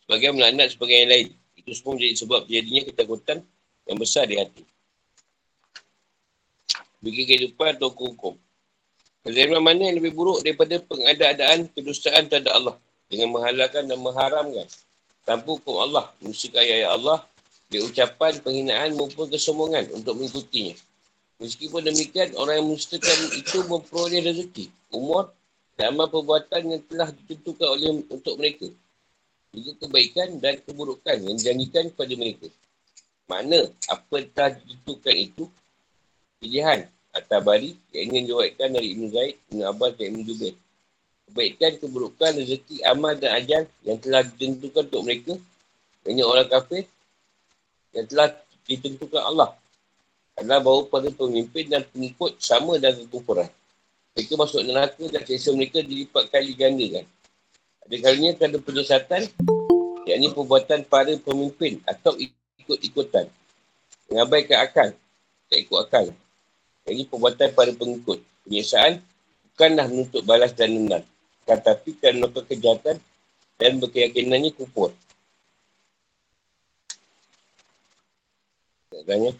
Sebagian 0.08 0.32
melaknat 0.34 0.67
sebagian 0.73 0.99
yang 1.05 1.12
lain. 1.13 1.27
Itu 1.53 1.69
semua 1.77 1.93
menjadi 1.93 2.15
sebab 2.17 2.39
terjadinya 2.49 2.82
ketakutan 2.89 3.38
yang 3.86 3.97
besar 4.01 4.25
di 4.25 4.41
hati. 4.41 4.63
Bagi 6.97 7.23
kehidupan 7.29 7.77
atau 7.77 7.93
hukum. 7.93 8.34
Kezaliman 9.21 9.62
mana 9.62 9.93
yang 9.93 10.01
lebih 10.01 10.17
buruk 10.17 10.41
daripada 10.41 10.82
pengada-adaan 10.82 11.69
kedustaan 11.75 12.25
terhadap 12.25 12.55
Allah 12.55 12.75
dengan 13.05 13.38
menghalalkan 13.38 13.86
dan 13.86 13.99
mengharamkan 14.01 14.65
tanpa 15.29 15.45
hukum 15.45 15.77
Allah, 15.77 16.10
musik 16.25 16.58
ayat 16.58 16.89
Allah, 16.89 17.21
di 17.69 17.77
ucapan 17.86 18.41
penghinaan 18.41 18.97
maupun 18.97 19.29
kesombongan 19.29 19.93
untuk 19.93 20.17
mengikutinya. 20.17 20.73
Meskipun 21.39 21.88
demikian, 21.88 22.36
orang 22.36 22.60
yang 22.60 22.67
menstakan 22.75 23.19
itu 23.32 23.63
memperoleh 23.63 24.19
rezeki, 24.28 24.67
umur 24.91 25.32
dan 25.80 25.95
amal 25.95 26.12
perbuatan 26.12 26.62
yang 26.67 26.84
telah 26.91 27.08
ditentukan 27.15 27.67
oleh 27.71 28.04
untuk 28.12 28.36
mereka 28.36 28.67
juga 29.49 29.71
kebaikan 29.82 30.38
dan 30.38 30.62
keburukan 30.62 31.17
yang 31.25 31.36
dijanjikan 31.39 31.89
kepada 31.89 32.13
mereka. 32.13 32.47
Mana 33.25 33.60
apa 33.89 34.15
telah 34.34 34.52
ditentukan 34.58 35.15
itu 35.15 35.43
pilihan 36.41 36.86
atau 37.13 37.39
bari 37.41 37.73
yang 37.93 38.13
ingin 38.13 38.23
diwakilkan 38.30 38.69
dari 38.69 38.88
Ibn 38.93 39.04
Zaid, 39.10 39.36
Ibn 39.49 39.60
Abbas 39.73 39.91
dan 39.97 40.06
Ibn 40.13 40.21
Jubair. 40.25 40.56
Kebaikan, 41.30 41.71
keburukan, 41.78 42.32
rezeki, 42.41 42.75
amal 42.86 43.13
dan 43.17 43.32
ajal 43.38 43.63
yang 43.86 43.97
telah 44.02 44.25
ditentukan 44.25 44.84
untuk 44.89 45.04
mereka 45.06 45.34
banyak 46.02 46.25
orang 46.25 46.47
kafir 46.49 46.84
yang 47.93 48.06
telah 48.10 48.34
ditentukan 48.65 49.21
Allah 49.21 49.58
adalah 50.39 50.63
bahawa 50.63 50.82
pada 50.88 51.10
pemimpin 51.12 51.67
dan 51.67 51.84
pengikut 51.91 52.39
sama 52.39 52.80
dan 52.80 52.95
kekufuran. 52.95 53.52
Mereka 54.15 54.39
masuk 54.39 54.63
neraka 54.63 55.04
dan 55.12 55.21
kisah 55.28 55.52
mereka 55.52 55.84
dilipat 55.84 56.32
kali 56.32 56.56
ganda 56.56 56.86
kan. 56.99 57.06
Ada 57.84 57.95
kalinya 57.99 58.32
kerana 58.39 58.58
penyesatan, 58.63 59.21
yakni 60.08 60.28
perbuatan 60.32 60.80
para 60.88 61.12
pemimpin 61.19 61.84
atau 61.84 62.15
ikut-ikutan. 62.15 63.28
Mengabaikan 64.08 64.63
akal, 64.63 64.89
tak 65.52 65.60
ikut 65.60 65.78
akal. 65.84 66.06
Jadi 66.88 67.02
perbuatan 67.06 67.49
para 67.52 67.71
pengikut. 67.75 68.23
Penyesaan 68.47 69.04
bukanlah 69.54 69.86
menuntut 69.91 70.23
balas 70.23 70.56
dan 70.56 70.71
dendam. 70.71 71.04
Tetapi 71.43 71.89
kerana 71.99 72.32
kejahatan 72.32 72.97
dan 73.60 73.71
berkeyakinannya 73.78 74.56
kupur. 74.56 74.95
Tanya. 79.10 79.34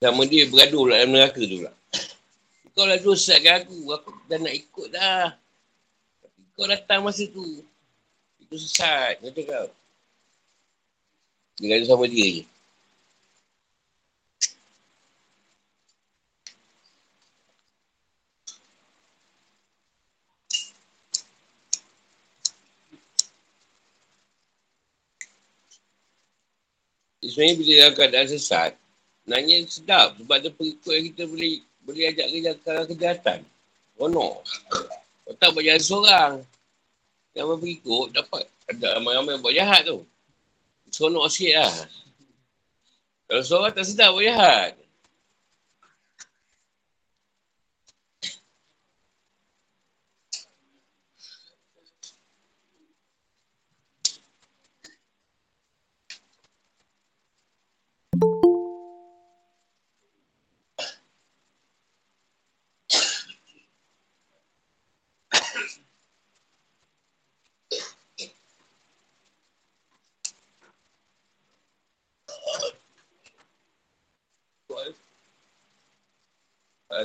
Sama 0.00 0.24
dia 0.24 0.48
bergaduh 0.48 0.88
pula 0.88 0.96
dalam 0.96 1.12
neraka 1.12 1.44
tu 1.44 1.60
pula. 1.60 1.72
Kau 2.72 2.88
lah 2.88 2.96
dosa 3.04 3.36
kan 3.36 3.60
aku. 3.60 3.92
Aku 3.92 4.08
dah 4.32 4.40
nak 4.40 4.54
ikut 4.56 4.88
dah. 4.96 5.36
Tapi 6.24 6.40
kau 6.56 6.64
datang 6.64 7.04
masa 7.04 7.28
tu. 7.28 7.60
Itu 8.40 8.56
sesat. 8.56 9.20
Kata 9.20 9.40
kau. 9.44 9.68
Dia 11.60 11.76
kata 11.76 11.84
sama 11.84 12.08
dia 12.08 12.40
je. 12.40 12.44
Sebenarnya 27.28 27.54
bila 27.60 27.72
dalam 27.76 27.94
keadaan 28.00 28.28
sesat 28.32 28.79
nanya 29.30 29.62
sedap 29.70 30.18
sebab 30.18 30.34
ada 30.42 30.50
pengikut 30.50 30.90
yang 30.90 31.06
kita 31.14 31.22
boleh 31.30 31.62
boleh 31.86 32.04
ajak 32.10 32.26
kerja 32.34 32.52
ke 32.58 32.72
kejahatan. 32.90 33.38
Kono. 33.94 34.42
Kau 35.22 35.34
tak 35.38 35.54
buat 35.54 35.62
jahat 35.62 35.82
seorang. 35.86 36.32
Yang 37.38 37.46
pengikut 37.62 38.06
dapat 38.10 38.42
ada 38.66 38.98
ramai-ramai 38.98 39.38
buat 39.38 39.54
jahat 39.54 39.86
tu. 39.86 40.02
Seronok 40.90 41.30
sikit 41.30 41.62
lah. 41.62 41.76
Kalau 43.30 43.42
seorang 43.46 43.70
tak 43.70 43.86
sedap 43.86 44.10
buat 44.18 44.26
jahat. 44.26 44.79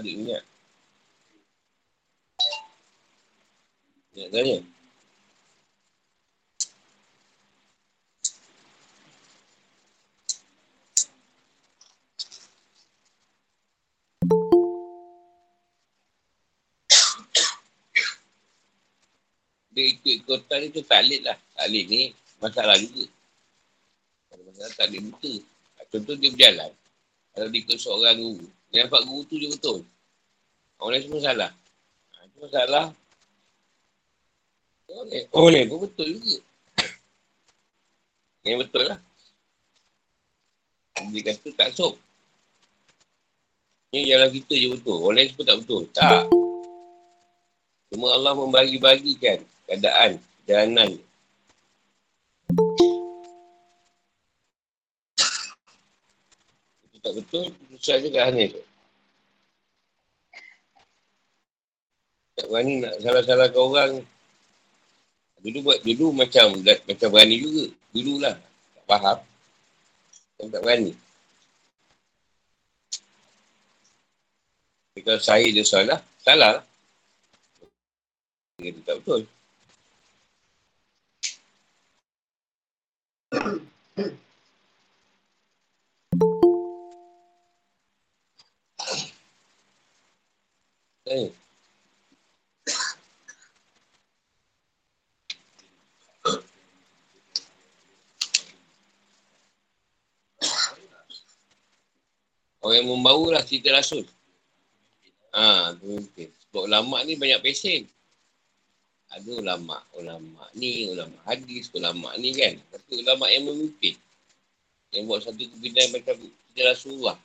Adik 0.05 0.17
ingat. 0.21 0.43
Ingat 4.13 4.29
tanya. 4.29 4.57
Dia 19.75 19.91
ikut 19.91 20.13
ikutan 20.23 20.61
itu 20.63 20.79
taklid 20.87 21.25
lah. 21.25 21.35
Taklid 21.57 21.85
ni 21.91 22.15
masalah 22.39 22.77
juga. 22.79 23.09
Masalah 24.31 24.71
taklid 24.77 25.01
buta. 25.09 25.33
Contoh 25.91 26.15
dia 26.15 26.31
berjalan. 26.31 26.71
Kalau 27.35 27.47
dia 27.51 27.59
ikut 27.59 27.77
seorang 27.81 28.15
guru. 28.15 28.47
Yang 28.71 28.87
dapat 28.87 29.01
guru 29.03 29.21
tu 29.27 29.35
je 29.35 29.47
betul. 29.51 29.79
Orang 30.79 30.91
lain 30.95 31.03
semua 31.07 31.21
salah. 31.23 31.51
Ha, 32.15 32.17
itu 32.27 32.37
masalah. 32.43 32.85
Oleh, 34.85 35.21
oleh 35.33 35.63
pun 35.67 35.79
betul 35.87 36.07
juga. 36.19 36.37
Yang 38.45 38.57
betul 38.67 38.83
lah. 38.87 38.99
Dia 41.11 41.21
kata 41.25 41.47
tak 41.57 41.69
sok. 41.75 41.93
Ini 43.95 44.11
jalan 44.11 44.29
kita 44.31 44.53
je 44.55 44.67
betul. 44.75 44.97
Orang 44.99 45.15
lain 45.17 45.27
semua 45.31 45.45
tak 45.47 45.57
betul. 45.63 45.81
Tak. 45.95 46.23
Cuma 47.91 48.07
Allah 48.11 48.33
membagi-bagikan 48.35 49.39
keadaan. 49.65 50.19
Itu 56.85 56.97
tak 57.01 57.13
betul, 57.17 57.49
susah 57.73 57.97
juga 58.03 58.29
hanya 58.29 58.51
tu. 58.53 58.61
Tak 62.35 62.51
berani 62.51 62.83
nak 62.83 62.99
salah-salahkan 62.99 63.61
orang. 63.63 63.91
Dulu 65.39 65.57
buat 65.71 65.79
dulu 65.87 66.11
macam 66.11 66.59
macam 66.59 67.07
berani 67.07 67.35
juga. 67.39 67.65
Dulu 67.95 68.13
lah. 68.19 68.35
Tak 68.75 68.85
faham. 68.91 69.17
Tak, 70.35 70.47
tak 70.51 70.61
berani. 70.61 70.91
Tapi 74.91 74.99
kalau 75.03 75.21
saya 75.23 75.47
dia 75.47 75.63
salah, 75.63 75.99
salah 76.19 76.59
lah. 76.59 76.63
Dia 78.59 78.71
tak 78.83 78.99
betul. 78.99 79.23
Hey. 91.05 91.44
Orang 102.65 102.81
yang 102.81 102.89
membawa 102.97 103.37
lah 103.37 103.45
cerita 103.45 103.69
rasul. 103.69 104.01
Ha, 105.37 105.77
mungkin. 105.85 106.33
Sebab 106.49 106.65
ulama' 106.65 107.05
ni 107.05 107.13
banyak 107.13 107.37
pesen. 107.45 107.85
Ada 109.13 109.37
ulama' 109.37 109.85
ulama' 109.93 110.49
ni, 110.57 110.89
ulama' 110.89 111.21
hadis, 111.29 111.69
ulama' 111.77 112.17
ni 112.17 112.33
kan. 112.33 112.57
Tapi 112.73 113.05
ulama' 113.05 113.29
yang 113.29 113.45
memimpin. 113.53 113.93
Yang 114.89 115.03
buat 115.05 115.21
satu 115.21 115.45
kebinaan 115.45 115.93
macam 115.93 116.17
cerita 116.17 116.61
Rasulullah. 116.65 117.17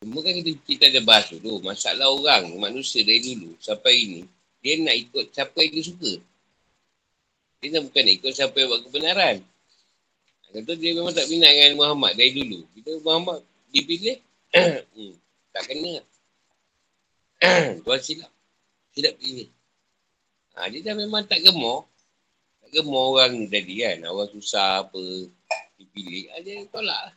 Cuma 0.00 0.24
kan 0.24 0.32
kita, 0.32 0.50
kita 0.64 0.84
ada 0.88 1.00
bahas 1.04 1.28
dulu. 1.36 1.60
Masalah 1.60 2.08
orang, 2.08 2.48
manusia 2.56 3.04
dari 3.04 3.36
dulu 3.36 3.60
sampai 3.60 3.92
ini. 4.08 4.24
Dia 4.64 4.80
nak 4.80 4.96
ikut 4.96 5.36
siapa 5.36 5.60
yang 5.60 5.72
dia 5.76 5.84
suka. 5.84 6.12
Dia 7.60 7.76
bukan 7.76 8.02
nak 8.08 8.14
ikut 8.24 8.32
siapa 8.32 8.56
yang 8.56 8.72
buat 8.72 8.82
kebenaran. 8.88 9.51
Contoh 10.52 10.76
dia 10.76 10.92
memang 10.92 11.16
tak 11.16 11.32
minat 11.32 11.48
dengan 11.48 11.72
Muhammad 11.80 12.12
dari 12.12 12.36
dulu. 12.36 12.60
Kita 12.76 13.00
Muhammad 13.00 13.40
dipilih, 13.72 14.20
hmm, 14.92 15.12
tak 15.48 15.62
kena. 15.64 15.94
Tuan 17.88 18.00
silap. 18.04 18.28
Silap 18.92 19.16
pilih. 19.16 19.48
Ha, 20.52 20.68
dia 20.68 20.84
dah 20.84 20.92
memang 20.92 21.24
tak 21.24 21.40
gemar. 21.40 21.88
Tak 22.60 22.68
gemar 22.68 23.04
orang 23.16 23.48
tadi 23.48 23.80
kan. 23.80 24.04
Orang 24.04 24.28
susah 24.28 24.84
apa 24.84 25.00
dipilih. 25.80 26.28
Ha, 26.36 26.44
dia 26.44 26.68
tolak 26.68 27.00
lah. 27.08 27.14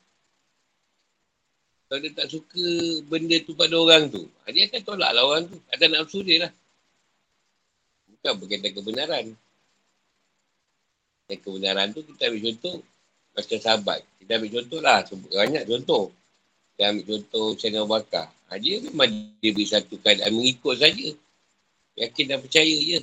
Kalau 1.85 1.99
dia 2.01 2.11
tak 2.15 2.31
suka 2.31 2.65
benda 3.05 3.35
tu 3.43 3.53
pada 3.53 3.75
orang 3.77 4.09
tu, 4.09 4.25
ha, 4.25 4.49
dia 4.49 4.65
akan 4.65 4.81
tolak 4.81 5.11
lah 5.11 5.23
orang 5.27 5.43
tu. 5.51 5.59
Ada 5.75 5.91
nafsu 5.91 6.23
dia 6.23 6.47
lah. 6.47 6.51
Bukan 8.07 8.31
berkaitan 8.39 8.71
kebenaran. 8.71 9.25
Dan 11.27 11.37
kebenaran 11.43 11.91
tu 11.91 11.99
kita 12.07 12.31
ambil 12.31 12.41
contoh 12.49 12.79
macam 13.35 13.57
sahabat. 13.59 13.99
Kita 14.17 14.39
ambil 14.39 14.51
contoh 14.57 14.79
lah. 14.79 14.99
Banyak 15.11 15.63
contoh. 15.67 16.03
Kita 16.73 16.81
ambil 16.89 17.03
contoh 17.03 17.45
Sayyidina 17.59 17.83
Abu 17.83 17.91
Bakar. 17.91 18.27
Ha, 18.47 18.55
dia 18.55 18.79
memang 18.79 19.09
dia 19.43 19.51
beri 19.51 19.67
satu 19.67 19.99
keadaan 19.99 20.31
mengikut 20.31 20.75
saja. 20.79 21.09
Yakin 21.99 22.25
dan 22.31 22.39
percaya 22.39 22.77
je. 22.79 22.99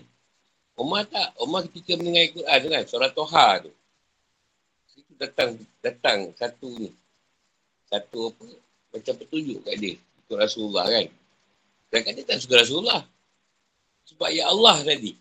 Umar 0.80 1.04
tak. 1.04 1.36
Umar 1.36 1.68
ketika 1.68 2.00
mendengar 2.00 2.32
Quran 2.32 2.58
tu 2.64 2.68
kan. 2.72 2.82
Surah 2.88 3.12
Toha 3.12 3.48
tu. 3.60 3.70
Itu 4.96 5.12
datang 5.20 5.60
datang 5.84 6.32
satu 6.40 6.68
ni. 6.80 6.90
Satu 7.92 8.32
apa. 8.32 8.46
Macam 8.96 9.14
petunjuk 9.20 9.60
kat 9.68 9.76
dia. 9.76 9.94
Ikut 10.00 10.36
Rasulullah 10.40 10.88
kan. 10.88 11.06
Dan 11.92 12.00
dia 12.16 12.24
tak 12.24 12.40
suka 12.40 12.64
Rasulullah. 12.64 13.04
Sebab 14.08 14.32
Ya 14.32 14.48
Allah 14.48 14.80
tadi. 14.80 15.12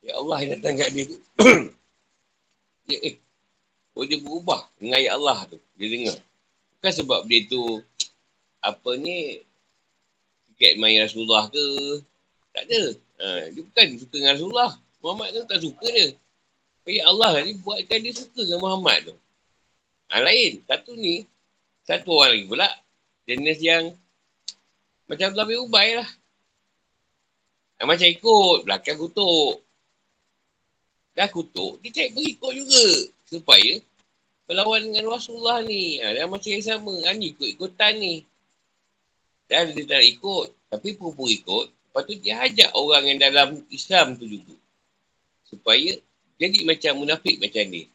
Ya 0.00 0.16
Allah 0.16 0.36
yang 0.40 0.50
datang 0.56 0.74
kat 0.80 0.88
dia 0.92 1.04
tu. 1.04 1.18
dia, 2.88 2.98
eh, 3.12 3.14
Oh 3.96 4.04
dia 4.04 4.20
berubah 4.20 4.68
dengan 4.76 5.00
ayat 5.00 5.12
Allah 5.16 5.38
tu. 5.48 5.58
Dia 5.80 5.88
dengar. 5.88 6.16
Bukan 6.76 6.92
sebab 6.92 7.20
dia 7.24 7.48
tu 7.48 7.80
apa 8.60 8.90
ni 9.00 9.40
sikit 10.52 10.76
main 10.76 11.00
Rasulullah 11.00 11.48
ke. 11.48 11.64
Tak 12.52 12.68
ada. 12.68 12.82
Ha, 13.16 13.26
dia 13.56 13.60
bukan 13.64 13.86
suka 13.96 14.14
dengan 14.20 14.36
Rasulullah. 14.36 14.72
Muhammad 15.00 15.28
tu 15.32 15.48
tak 15.48 15.60
suka 15.64 15.88
dia. 15.88 16.12
Ayat 16.84 17.04
Allah 17.08 17.30
ni 17.40 17.56
buatkan 17.56 17.98
dia 18.04 18.12
suka 18.12 18.40
dengan 18.44 18.60
Muhammad 18.60 19.08
tu. 19.08 19.16
Ha, 20.12 20.20
lain. 20.20 20.60
Satu 20.68 20.92
ni. 20.92 21.24
Satu 21.88 22.12
orang 22.12 22.36
lagi 22.36 22.44
pula. 22.44 22.68
Jenis 23.24 23.58
yang 23.64 23.96
macam 25.08 25.32
lebih 25.32 25.64
ubay 25.64 25.96
lah. 25.96 26.08
Ha, 27.80 27.88
macam 27.88 28.04
ikut. 28.04 28.68
Belakang 28.68 29.00
kutuk. 29.00 29.64
Dah 31.16 31.32
kutuk. 31.32 31.80
Dia 31.80 31.88
cari 31.96 32.12
berikut 32.12 32.52
juga 32.52 32.84
supaya 33.24 33.80
berlawan 34.46 34.80
dengan 34.86 35.10
Rasulullah 35.10 35.60
ni. 35.66 35.98
Ha, 36.00 36.14
dia 36.14 36.24
macam 36.30 36.50
yang 36.50 36.64
sama. 36.64 36.94
Ha, 37.04 37.12
ni 37.18 37.34
ikut-ikutan 37.34 37.92
ni. 37.98 38.22
Dan 39.50 39.74
dia 39.74 39.84
tak 39.86 40.02
ikut. 40.06 40.54
Tapi 40.70 40.88
pun-pun 40.94 41.28
ikut. 41.30 41.66
Lepas 41.70 42.02
tu 42.06 42.14
dia 42.22 42.40
ajak 42.42 42.70
orang 42.74 43.04
yang 43.10 43.18
dalam 43.20 43.48
Islam 43.68 44.14
tu 44.14 44.26
juga. 44.26 44.54
Supaya 45.46 45.98
jadi 46.38 46.58
macam 46.62 47.02
munafik 47.02 47.42
macam 47.42 47.64
ni. 47.66 47.90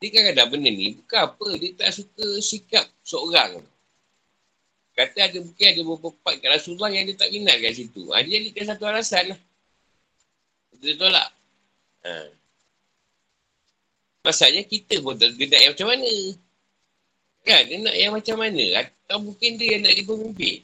Dia 0.00 0.08
kan 0.10 0.24
ada 0.32 0.44
benda 0.50 0.70
ni. 0.70 0.98
Bukan 0.98 1.20
apa. 1.20 1.48
Dia 1.60 1.70
tak 1.78 1.90
suka 1.94 2.26
sikap 2.42 2.86
seorang. 3.06 3.62
Kata 4.96 5.30
ada 5.30 5.38
mungkin 5.38 5.66
ada 5.70 5.80
beberapa 5.86 6.08
part 6.20 6.36
kat 6.42 6.50
Rasulullah 6.50 6.90
yang 6.90 7.06
dia 7.06 7.16
tak 7.16 7.30
minat 7.30 7.56
kat 7.62 7.72
situ. 7.78 8.10
Ha, 8.10 8.20
dia 8.26 8.42
jadikan 8.42 8.74
satu 8.74 8.84
alasan 8.90 9.32
lah. 9.32 9.40
Dia 10.80 10.96
tolak. 10.96 11.28
Ha. 12.04 12.39
Masalahnya 14.20 14.68
kita 14.68 15.00
pun 15.00 15.16
nak 15.16 15.32
yang 15.40 15.72
macam 15.72 15.88
mana. 15.88 16.12
Kan? 17.40 17.62
Dia 17.64 17.76
nak 17.80 17.96
yang 17.96 18.12
macam 18.12 18.36
mana? 18.36 18.64
Atau 18.84 19.18
mungkin 19.24 19.56
dia 19.56 19.76
yang 19.76 19.82
nak 19.84 19.92
jadi 19.96 20.04
pemimpin. 20.04 20.60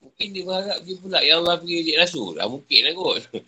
Mungkin 0.00 0.26
dia 0.32 0.42
berharap 0.46 0.78
dia 0.80 0.94
pula 0.96 1.18
yang 1.20 1.44
Allah 1.44 1.60
pergi 1.60 1.84
jadi 1.84 2.00
rasul. 2.00 2.38
Ha, 2.40 2.48
mungkin 2.48 2.80
lah 2.86 2.92
kot. 2.96 3.20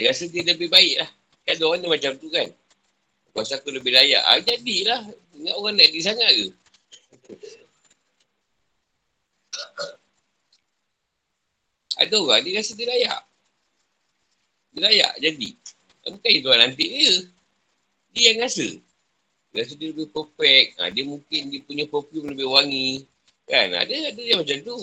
Dia 0.00 0.16
rasa 0.16 0.24
dia 0.32 0.40
lebih 0.40 0.72
baik 0.72 0.96
lah. 0.96 1.10
Kan 1.44 1.60
ada 1.60 1.64
orang 1.68 1.84
dia 1.84 1.92
macam 1.92 2.16
tu 2.16 2.32
kan. 2.32 2.48
Kuasa 3.36 3.60
aku 3.60 3.68
lebih 3.68 3.92
layak. 3.92 4.24
Ah, 4.24 4.40
jadilah. 4.40 5.04
Ingat 5.36 5.54
orang 5.60 5.76
nak 5.76 5.92
jadi 5.92 6.00
sangat 6.00 6.30
ke? 6.32 6.46
Ada 12.00 12.16
orang 12.16 12.40
dia 12.40 12.56
rasa 12.56 12.72
dia 12.72 12.88
layak. 12.88 13.20
Dia 14.72 14.80
layak 14.88 15.12
jadi. 15.20 15.52
Itu 16.06 16.48
orang 16.48 16.72
nanti 16.72 16.84
dia. 16.88 17.12
Dia 18.14 18.24
yang 18.32 18.38
rasa. 18.44 18.66
Dia 19.52 19.58
rasa 19.66 19.74
dia 19.76 19.88
lebih 19.92 20.08
perfect. 20.08 20.68
Ha, 20.80 20.88
dia 20.88 21.04
mungkin 21.04 21.40
dia 21.52 21.60
punya 21.62 21.84
perfume 21.86 22.32
lebih 22.32 22.48
wangi. 22.48 22.90
Kan? 23.44 23.74
Ada 23.74 24.14
ada 24.14 24.22
yang 24.22 24.40
macam 24.40 24.58
tu. 24.62 24.78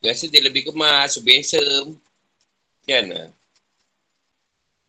Dia 0.00 0.14
rasa 0.14 0.24
dia 0.30 0.42
lebih 0.44 0.70
kemas, 0.70 1.18
lebih 1.20 1.34
handsome. 1.42 1.90
Kan? 2.88 3.04
Ha? 3.12 3.24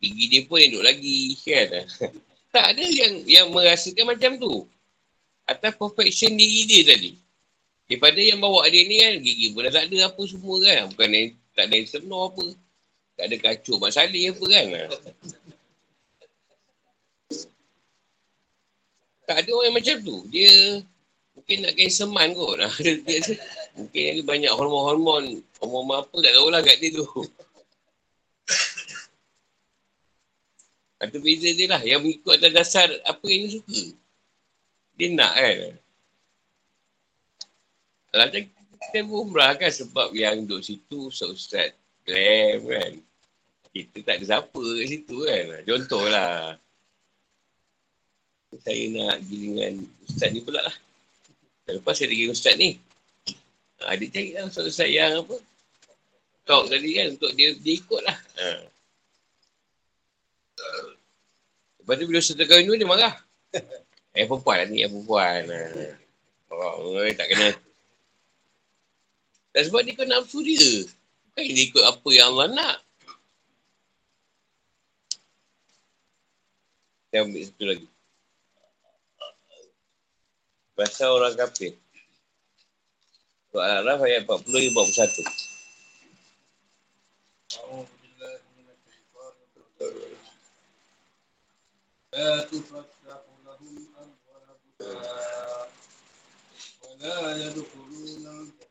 Gigi 0.00 0.24
dia 0.28 0.40
pun 0.48 0.58
hidup 0.60 0.82
lagi. 0.84 1.36
Kan? 1.44 1.66
Ha? 1.72 1.82
tak 2.54 2.66
ada 2.72 2.84
yang 2.84 3.12
yang 3.28 3.46
merasakan 3.52 4.16
macam 4.16 4.32
tu. 4.40 4.64
Atas 5.46 5.76
perfection 5.78 6.34
diri 6.34 6.66
dia 6.66 6.82
tadi. 6.96 7.12
Daripada 7.86 8.18
yang 8.18 8.42
bawa 8.42 8.66
dia 8.66 8.82
ni 8.82 8.98
kan, 8.98 9.14
gigi 9.22 9.46
pun 9.54 9.62
dah 9.62 9.70
tak 9.78 9.86
ada 9.86 10.10
apa 10.10 10.22
semua 10.26 10.58
kan. 10.58 10.90
Bukan 10.90 11.08
yang, 11.14 11.28
tak 11.54 11.64
ada 11.70 11.74
yang 11.78 11.86
sebenar 11.86 12.22
apa. 12.34 12.46
Tak 13.16 13.32
ada 13.32 13.36
kacau 13.40 13.80
Mak 13.80 13.92
Salih 13.96 14.28
apa 14.28 14.44
kan. 14.44 14.66
Tak 19.26 19.36
ada 19.42 19.50
orang 19.56 19.66
yang 19.72 19.76
macam 19.80 19.96
tu. 20.04 20.16
Dia 20.28 20.52
mungkin 21.32 21.56
nak 21.64 21.72
kaya 21.80 21.90
seman 21.90 22.36
kot. 22.36 22.60
mungkin 23.76 24.02
ada 24.12 24.22
banyak 24.22 24.52
hormon-hormon. 24.52 25.24
Hormon 25.64 25.96
apa 25.96 26.16
tak 26.20 26.32
tahulah 26.36 26.60
kat 26.60 26.76
dia 26.78 26.92
tu. 26.92 27.08
Itu 31.00 31.18
beza 31.24 31.48
dia 31.56 31.66
lah. 31.72 31.80
Yang 31.80 32.00
mengikut 32.04 32.32
atas 32.36 32.52
dasar 32.52 32.88
apa 33.08 33.24
yang 33.32 33.48
dia 33.48 33.52
suka. 33.56 33.82
Dia 34.96 35.08
nak 35.16 35.32
kan. 35.32 35.56
Kalau 38.12 38.26
kita 38.32 38.98
umrah 39.08 39.52
kan 39.56 39.72
sebab 39.72 40.12
yang 40.12 40.44
duduk 40.44 40.64
situ 40.64 41.08
Ustaz 41.08 41.72
Glam 42.06 42.58
kan. 42.70 42.92
Kita 43.74 43.96
tak 44.06 44.14
ada 44.22 44.24
siapa 44.24 44.62
kat 44.62 44.86
situ 44.88 45.16
kan. 45.26 45.44
Contohlah. 45.66 46.56
Saya 48.56 48.84
nak 48.94 49.20
pergi 49.20 49.38
dengan 49.52 49.72
Ustaz 50.06 50.28
ni 50.32 50.40
pula 50.40 50.64
lah. 50.64 50.76
Lepas 51.68 51.98
saya 51.98 52.08
pergi 52.08 52.30
Ustaz 52.32 52.54
ni. 52.56 52.78
Ha, 53.84 53.92
dia 54.00 54.08
cari 54.08 54.30
lah 54.32 54.48
Ustaz-Ustaz 54.48 54.88
yang 54.88 55.20
apa. 55.20 55.36
Talk 56.46 56.70
tadi 56.70 56.96
kan 56.96 57.18
untuk 57.18 57.34
dia, 57.36 57.52
dia 57.58 57.74
ikut 57.76 58.00
lah. 58.06 58.16
Ha. 58.16 58.46
Lepas 61.82 61.94
tu 62.00 62.04
bila 62.08 62.18
Ustaz 62.22 62.38
kahwin 62.48 62.70
tu 62.70 62.78
dia 62.80 62.88
marah. 62.88 63.14
Eh 64.16 64.24
perempuan 64.24 64.56
lah 64.62 64.66
ni, 64.72 64.80
eh 64.80 64.88
perempuan. 64.88 65.42
Ha. 65.52 65.60
Oh, 66.56 67.04
tak 67.12 67.28
kena. 67.28 67.52
Dan 69.52 69.62
sebab 69.68 69.84
dia 69.84 69.92
kau 69.92 70.08
nafsu 70.08 70.40
dia. 70.40 70.88
Bukan 71.35 71.43
dia 71.47 71.63
ikut 71.67 71.83
apa 71.83 72.07
yang 72.11 72.27
Allah 72.35 72.47
nak. 72.51 72.77
Saya 77.11 77.27
ambil 77.27 77.43
satu 77.43 77.63
lagi. 77.67 77.87
Bahasa 80.75 81.03
orang 81.11 81.35
kafir. 81.35 81.75
Surah 83.51 83.83
Al-Araf 83.83 83.99
ayat 84.07 84.23
40 84.23 84.47
hingga 84.47 84.81
41. 84.87 85.51
لا 92.11 92.43
تفتح 92.43 92.87
لهم 93.07 93.87
أبواب 94.79 95.69
ولا 96.83 97.45
يدخلون 97.45 98.03
الجنة 98.03 98.51
حتى 98.59 98.64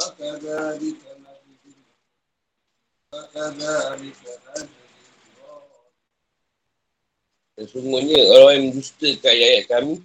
فكذلك 0.00 1.00
نجزي 1.24 1.74
فكذلك 3.12 4.22
نجزي 4.56 4.84
Sesungguhnya 7.56 8.20
orang 8.36 8.52
yang 8.52 8.64
mendustakan 8.68 9.32
ayat 9.32 9.64
kami 9.64 9.96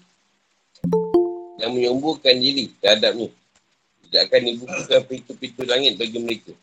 yang 1.59 1.71
menyembuhkan 1.75 2.39
diri 2.39 2.71
terhadapnya 2.79 3.27
tidak 4.07 4.21
akan 4.31 4.41
dibukakan 4.47 5.01
pintu-pintu 5.03 5.61
langit 5.67 5.99
bagi 5.99 6.15
mereka 6.23 6.55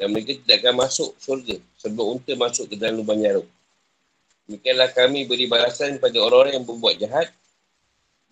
dan 0.00 0.08
mereka 0.08 0.40
tidak 0.40 0.56
akan 0.64 0.74
masuk 0.80 1.12
surga 1.20 1.60
sebelum 1.76 2.16
unta 2.16 2.32
masuk 2.32 2.72
ke 2.72 2.80
dalam 2.80 3.04
lubang 3.04 3.20
jarum. 3.20 3.44
Demikianlah 4.48 4.88
kami 4.96 5.28
beri 5.28 5.44
balasan 5.44 6.00
kepada 6.00 6.16
orang-orang 6.16 6.56
yang 6.56 6.64
berbuat 6.64 6.94
jahat 6.96 7.28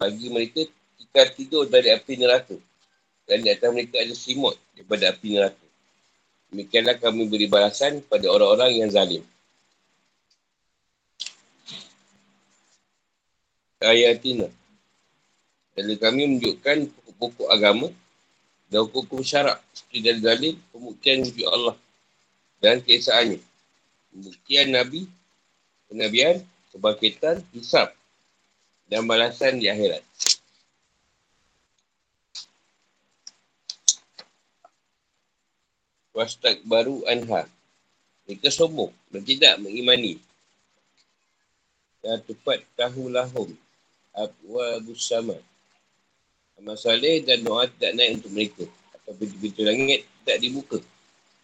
bagi 0.01 0.33
mereka 0.33 0.65
jika 0.97 1.23
tidur 1.37 1.69
dari 1.69 1.93
api 1.93 2.17
neraka 2.17 2.57
dan 3.28 3.40
di 3.40 3.50
atas 3.52 3.70
mereka 3.72 4.00
ada 4.04 4.16
simut 4.16 4.56
daripada 4.76 5.12
api 5.12 5.28
neraka. 5.36 5.66
Demikianlah 6.54 6.96
kami 7.02 7.26
beri 7.26 7.48
balasan 7.50 8.04
kepada 8.06 8.30
orang-orang 8.30 8.72
yang 8.78 8.90
zalim. 8.94 9.24
Ayatina. 13.84 14.48
Lalu 15.74 15.96
kami 15.98 16.22
menunjukkan 16.30 16.78
pokok-pokok 16.94 17.50
agama 17.50 17.88
dan 18.70 18.86
hukum 18.86 19.26
syarak 19.26 19.60
seperti 19.74 20.00
dari 20.06 20.20
dalil 20.22 20.54
pembuktian 20.70 21.26
wujud 21.26 21.48
Allah 21.50 21.76
dan 22.62 22.80
keesaannya. 22.80 23.42
Pembuktian 24.14 24.68
Nabi, 24.72 25.10
penabian, 25.90 26.46
kebangkitan, 26.70 27.42
hisap 27.52 27.98
dan 28.88 29.10
balasan 29.10 29.58
di 29.58 29.68
akhirat. 29.68 30.06
Wastak 36.14 36.62
baru 36.70 37.02
anha. 37.10 37.50
Mereka 38.30 38.54
sombong 38.54 38.94
dan 39.10 39.22
tidak 39.26 39.58
mengimani. 39.60 40.22
Dan 42.06 42.22
tepat 42.22 42.62
tahu 42.78 43.10
lahum. 43.10 43.50
Abwa 44.14 44.78
busama. 44.86 45.34
Amal 46.62 46.78
salih 46.78 47.26
dan 47.26 47.42
doa 47.42 47.66
tidak 47.66 47.92
naik 47.98 48.12
untuk 48.22 48.32
mereka. 48.32 48.66
Atau 48.94 49.14
pintu-pintu 49.18 49.62
langit 49.66 50.06
tidak 50.22 50.38
dibuka. 50.38 50.80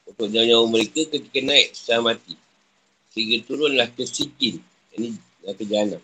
Untuk 0.06 0.30
nyawa 0.30 0.66
mereka 0.70 1.02
ketika 1.10 1.40
naik 1.42 1.74
setelah 1.74 2.14
mati. 2.14 2.38
Sehingga 3.10 3.38
turunlah 3.50 3.90
ke 3.90 4.06
sikin. 4.06 4.62
Ini 4.94 5.18
ke 5.50 5.66
jahanam. 5.66 6.02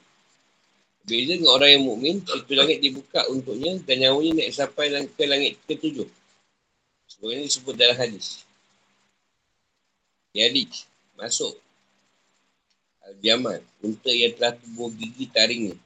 Beza 1.05 1.37
dengan 1.37 1.53
orang 1.53 1.69
yang 1.69 1.83
mukmin, 1.85 2.17
pintu 2.25 2.53
langit 2.57 2.81
dibuka 2.81 3.29
untuknya 3.29 3.77
dan 3.85 4.01
nyawanya 4.01 4.41
naik 4.41 4.51
sampai 4.57 4.89
ke 5.05 5.23
langit 5.29 5.53
ketujuh. 5.69 6.09
Sebagainya 7.05 7.45
disebut 7.45 7.75
dalam 7.77 7.93
hadis. 7.93 8.44
Yadij, 10.35 10.83
masuk. 11.15 11.55
Al-Jamal, 13.07 13.63
unta 13.79 14.11
yang 14.11 14.35
telah 14.35 14.51
tubuh 14.59 14.91
gigi 14.91 15.31
taringnya. 15.31 15.79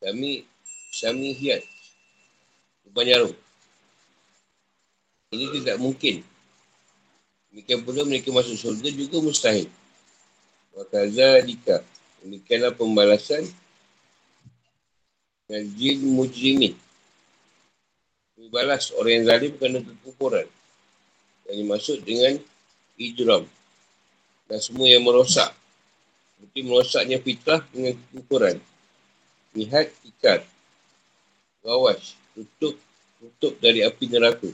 Kami 0.00 0.48
Syami 0.94 1.36
Hiat. 1.36 1.60
Tuban 2.86 3.04
Jarum. 3.04 3.34
Ini 5.34 5.44
tidak 5.60 5.76
mungkin. 5.82 6.22
Demikian 7.50 7.82
pula 7.82 8.06
mereka 8.06 8.30
masuk 8.32 8.56
surga 8.56 8.88
juga 8.94 9.18
mustahil. 9.20 9.68
Wakaza 10.72 11.42
dika. 11.44 11.82
Demikianlah 12.22 12.72
pembalasan 12.72 13.44
dengan 15.44 15.64
jin 15.76 15.98
mujrimin. 16.14 16.74
Balas 18.54 18.94
orang 18.94 19.18
yang 19.18 19.24
zalim 19.26 19.52
kerana 19.58 19.78
kekufuran. 19.82 20.46
Yang 21.50 21.56
dimaksud 21.58 21.98
dengan 22.06 22.38
ijram. 22.98 23.44
Dan 24.46 24.58
semua 24.60 24.86
yang 24.90 25.02
merosak. 25.02 25.50
Seperti 26.36 26.60
merosaknya 26.66 27.18
fitrah 27.22 27.60
dengan 27.72 27.96
kekufuran. 27.96 28.56
Nihat 29.54 29.88
ikat. 30.04 30.44
Gawas, 31.64 32.12
tutup, 32.36 32.76
tutup 33.16 33.54
dari 33.62 33.80
api 33.80 34.04
neraka. 34.12 34.50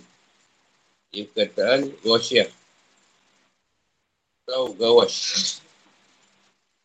Ia 1.10 1.26
perkataan 1.26 1.90
wasiah. 2.06 2.46
Tahu 4.46 4.78
gawas. 4.78 5.14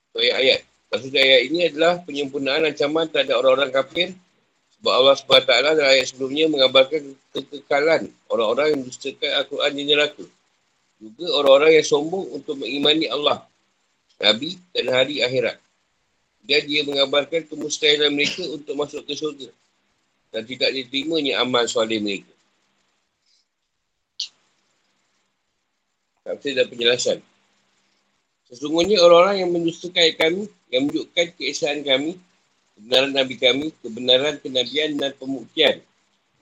So, 0.09 0.17
ayat-ayat. 0.17 0.65
Maksud 0.89 1.13
ayat 1.13 1.41
ini 1.51 1.59
adalah 1.69 2.01
penyempurnaan 2.01 2.65
ancaman 2.65 3.05
terhadap 3.11 3.37
orang-orang 3.43 3.69
kafir 3.69 4.07
sebab 4.79 4.93
Allah 5.01 5.15
SWT 5.17 5.49
dalam 5.49 5.81
ayat 5.81 6.05
sebelumnya 6.13 6.45
mengabarkan 6.45 7.03
kekekalan 7.33 8.09
orang-orang 8.29 8.65
yang 8.69 8.79
mendustakan 8.85 9.31
Al-Quran 9.33 9.71
di 9.73 9.83
neraka 9.89 10.23
Juga 10.95 11.27
orang-orang 11.35 11.75
yang 11.79 11.87
sombong 11.87 12.25
untuk 12.31 12.55
mengimani 12.55 13.11
Allah, 13.11 13.43
Nabi 14.19 14.55
dan 14.71 14.85
hari 14.95 15.19
akhirat. 15.19 15.59
Dan 16.45 16.61
dia 16.69 16.85
mengabarkan 16.85 17.43
kemustahilan 17.49 18.13
mereka 18.13 18.45
untuk 18.47 18.73
masuk 18.77 19.01
ke 19.03 19.13
surga. 19.17 19.49
Dan 20.31 20.45
tidak 20.45 20.71
diterimanya 20.71 21.41
amal 21.41 21.65
soalim 21.65 22.05
mereka. 22.05 22.31
Tafsir 26.25 26.57
dan 26.57 26.65
penjelasan. 26.69 27.19
Sesungguhnya 28.49 29.01
orang-orang 29.01 29.41
yang 29.45 29.51
mendustakan 29.53 30.09
kami, 30.17 30.43
yang 30.69 30.85
menunjukkan 30.85 31.27
keesaan 31.37 31.81
kami, 31.81 32.17
kebenaran 32.77 33.11
Nabi 33.13 33.35
kami, 33.41 33.67
kebenaran 33.81 34.35
kenabian 34.41 34.97
dan 35.01 35.11
pembuktian 35.17 35.81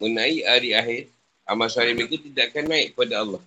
mengenai 0.03 0.43
hari 0.43 0.75
akhir, 0.75 1.01
amal 1.47 1.71
soleh 1.71 1.95
mereka 1.95 2.19
tidak 2.19 2.51
akan 2.51 2.65
naik 2.67 2.91
kepada 2.91 3.23
Allah. 3.23 3.43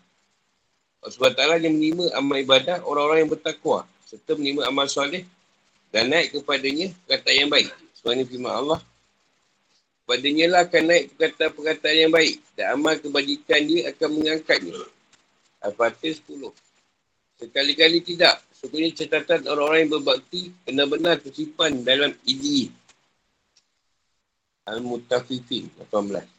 Allah 1.07 1.15
SWT 1.15 1.63
yang 1.63 1.75
menerima 1.79 2.05
amal 2.19 2.37
ibadah 2.43 2.83
orang-orang 2.83 3.23
yang 3.23 3.31
bertakwa 3.31 3.87
serta 4.11 4.35
menerima 4.35 4.67
amal 4.67 4.91
soleh 4.91 5.23
dan 5.95 6.11
naik 6.11 6.35
kepadanya 6.35 6.91
perkataan 7.07 7.47
yang 7.47 7.51
baik. 7.51 7.71
Sebenarnya 7.95 8.25
firman 8.27 8.53
Allah, 8.53 8.79
Padanya 10.07 10.47
lah 10.47 10.61
akan 10.71 10.83
naik 10.87 11.19
perkataan-perkataan 11.19 11.97
yang 11.99 12.13
baik 12.15 12.39
dan 12.55 12.79
amal 12.79 12.95
kebajikan 12.95 13.59
dia 13.67 13.91
akan 13.91 14.09
mengangkatnya. 14.15 14.79
Al-Fatih 15.67 16.15
10. 16.15 16.47
Sekali-kali 17.43 17.99
tidak. 18.07 18.39
Sesungguhnya 18.55 18.95
catatan 18.95 19.51
orang-orang 19.51 19.81
yang 19.83 19.93
berbakti 19.99 20.55
benar-benar 20.63 21.19
tersimpan 21.19 21.83
dalam 21.83 22.15
idi. 22.23 22.71
Al-Mutafifin 24.71 25.67
18. 25.91 26.36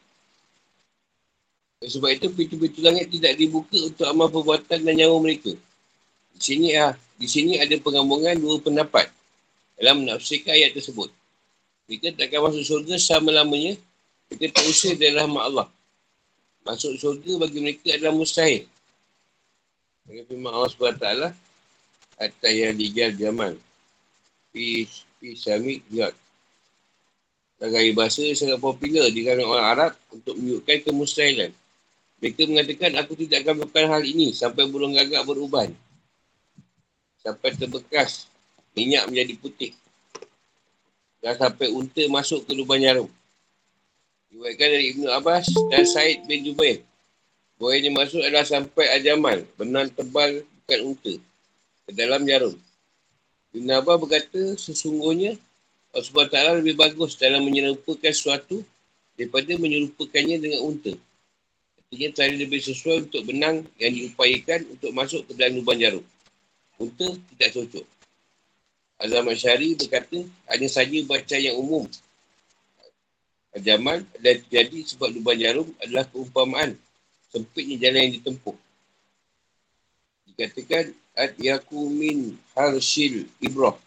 Sebab 1.78 2.10
itu 2.10 2.26
pintu-pintu 2.34 2.82
langit 2.82 3.06
tidak 3.06 3.38
dibuka 3.38 3.78
untuk 3.78 4.06
amal 4.10 4.26
perbuatan 4.26 4.82
dan 4.82 4.94
nyawa 4.98 5.16
mereka. 5.22 5.54
Di 6.34 6.40
sini 6.42 6.74
ah, 6.74 6.98
di 7.14 7.30
sini 7.30 7.54
ada 7.58 7.70
penggabungan 7.78 8.34
dua 8.38 8.58
pendapat 8.58 9.06
dalam 9.78 10.02
menafsirkan 10.02 10.58
ayat 10.58 10.74
tersebut. 10.74 11.10
Mereka 11.86 12.18
tak 12.18 12.34
akan 12.34 12.50
masuk 12.50 12.64
syurga 12.66 12.94
selama-lamanya. 12.98 13.78
Mereka 14.28 14.58
terusir 14.58 14.98
dari 14.98 15.14
rahmat 15.14 15.42
Allah. 15.54 15.66
Masuk 16.66 16.98
syurga 16.98 17.46
bagi 17.46 17.58
mereka 17.62 17.94
adalah 17.94 18.12
mustahil. 18.12 18.66
Bagi 20.04 20.22
firman 20.26 20.50
Allah 20.52 20.70
SWT, 20.74 21.06
Hatta 22.18 22.48
yang 22.50 22.74
digal 22.74 23.14
zaman. 23.14 23.54
Fi, 24.50 24.84
fi 25.22 25.28
sami 25.38 25.78
jad. 25.94 26.12
Gaya 27.58 27.90
bahasa 27.90 28.22
sangat 28.38 28.58
popular 28.62 29.10
di 29.10 29.26
kalangan 29.26 29.50
orang 29.50 29.66
Arab 29.66 29.92
untuk 30.14 30.34
menunjukkan 30.38 30.78
kemustahilan. 30.86 31.50
Mereka 32.18 32.50
mengatakan, 32.50 32.90
aku 32.98 33.14
tidak 33.14 33.46
akan 33.46 33.62
melakukan 33.62 33.86
hal 33.94 34.02
ini 34.02 34.34
sampai 34.34 34.66
burung 34.66 34.94
gagak 34.94 35.22
beruban. 35.22 35.70
Sampai 37.22 37.54
terbekas, 37.54 38.26
minyak 38.74 39.06
menjadi 39.06 39.34
putih. 39.38 39.72
Dan 41.22 41.38
sampai 41.38 41.70
unta 41.70 42.02
masuk 42.10 42.42
ke 42.46 42.54
lubang 42.54 42.82
jarum. 42.82 43.10
Diwakilkan 44.28 44.68
dari 44.70 44.86
Ibn 44.94 45.02
Abbas 45.18 45.46
dan 45.70 45.82
Said 45.86 46.26
bin 46.26 46.42
Jubair. 46.42 46.82
Buah 47.58 47.74
yang 47.74 47.96
masuk 47.98 48.22
adalah 48.22 48.46
sampai 48.46 48.86
ajaman. 48.98 49.42
Benang 49.58 49.90
tebal 49.90 50.46
bukan 50.46 50.80
unta. 50.94 51.14
Ke 51.86 51.90
dalam 51.90 52.22
jarum. 52.22 52.54
Ibn 53.50 53.68
Abba 53.82 53.98
berkata 53.98 54.54
sesungguhnya 54.60 55.34
Allah 55.90 56.04
SWT 56.04 56.36
lebih 56.62 56.76
bagus 56.76 57.16
dalam 57.16 57.42
menyerupakan 57.42 58.12
sesuatu 58.12 58.60
daripada 59.16 59.56
menyerupakannya 59.56 60.36
dengan 60.38 60.60
unta. 60.68 60.94
Artinya 61.88 62.12
tadi 62.12 62.36
lebih 62.36 62.60
sesuai 62.60 63.08
untuk 63.08 63.24
benang 63.24 63.64
yang 63.80 63.96
diupayakan 63.96 64.76
untuk 64.76 64.92
masuk 64.92 65.24
ke 65.24 65.32
dalam 65.40 65.56
lubang 65.56 65.80
jarum. 65.80 66.04
Unta 66.76 67.08
tidak 67.32 67.48
cocok. 67.56 67.86
Azam 69.00 69.30
Syari 69.32 69.72
berkata 69.72 70.20
hanya 70.52 70.68
saja 70.68 70.98
baca 71.08 71.36
yang 71.40 71.56
umum. 71.56 71.88
Ajaman 73.56 74.04
dan 74.20 74.36
terjadi 74.44 74.84
sebab 74.84 75.16
lubang 75.16 75.40
jarum 75.40 75.72
adalah 75.80 76.04
keumpamaan 76.12 76.76
sempitnya 77.32 77.88
jalan 77.88 78.04
yang 78.04 78.14
ditempuh. 78.20 78.56
Dikatakan 80.28 80.92
Ad-Yaku 81.16 81.88
min 81.88 82.36
Harshil 82.52 83.32
Ibrah. 83.40 83.80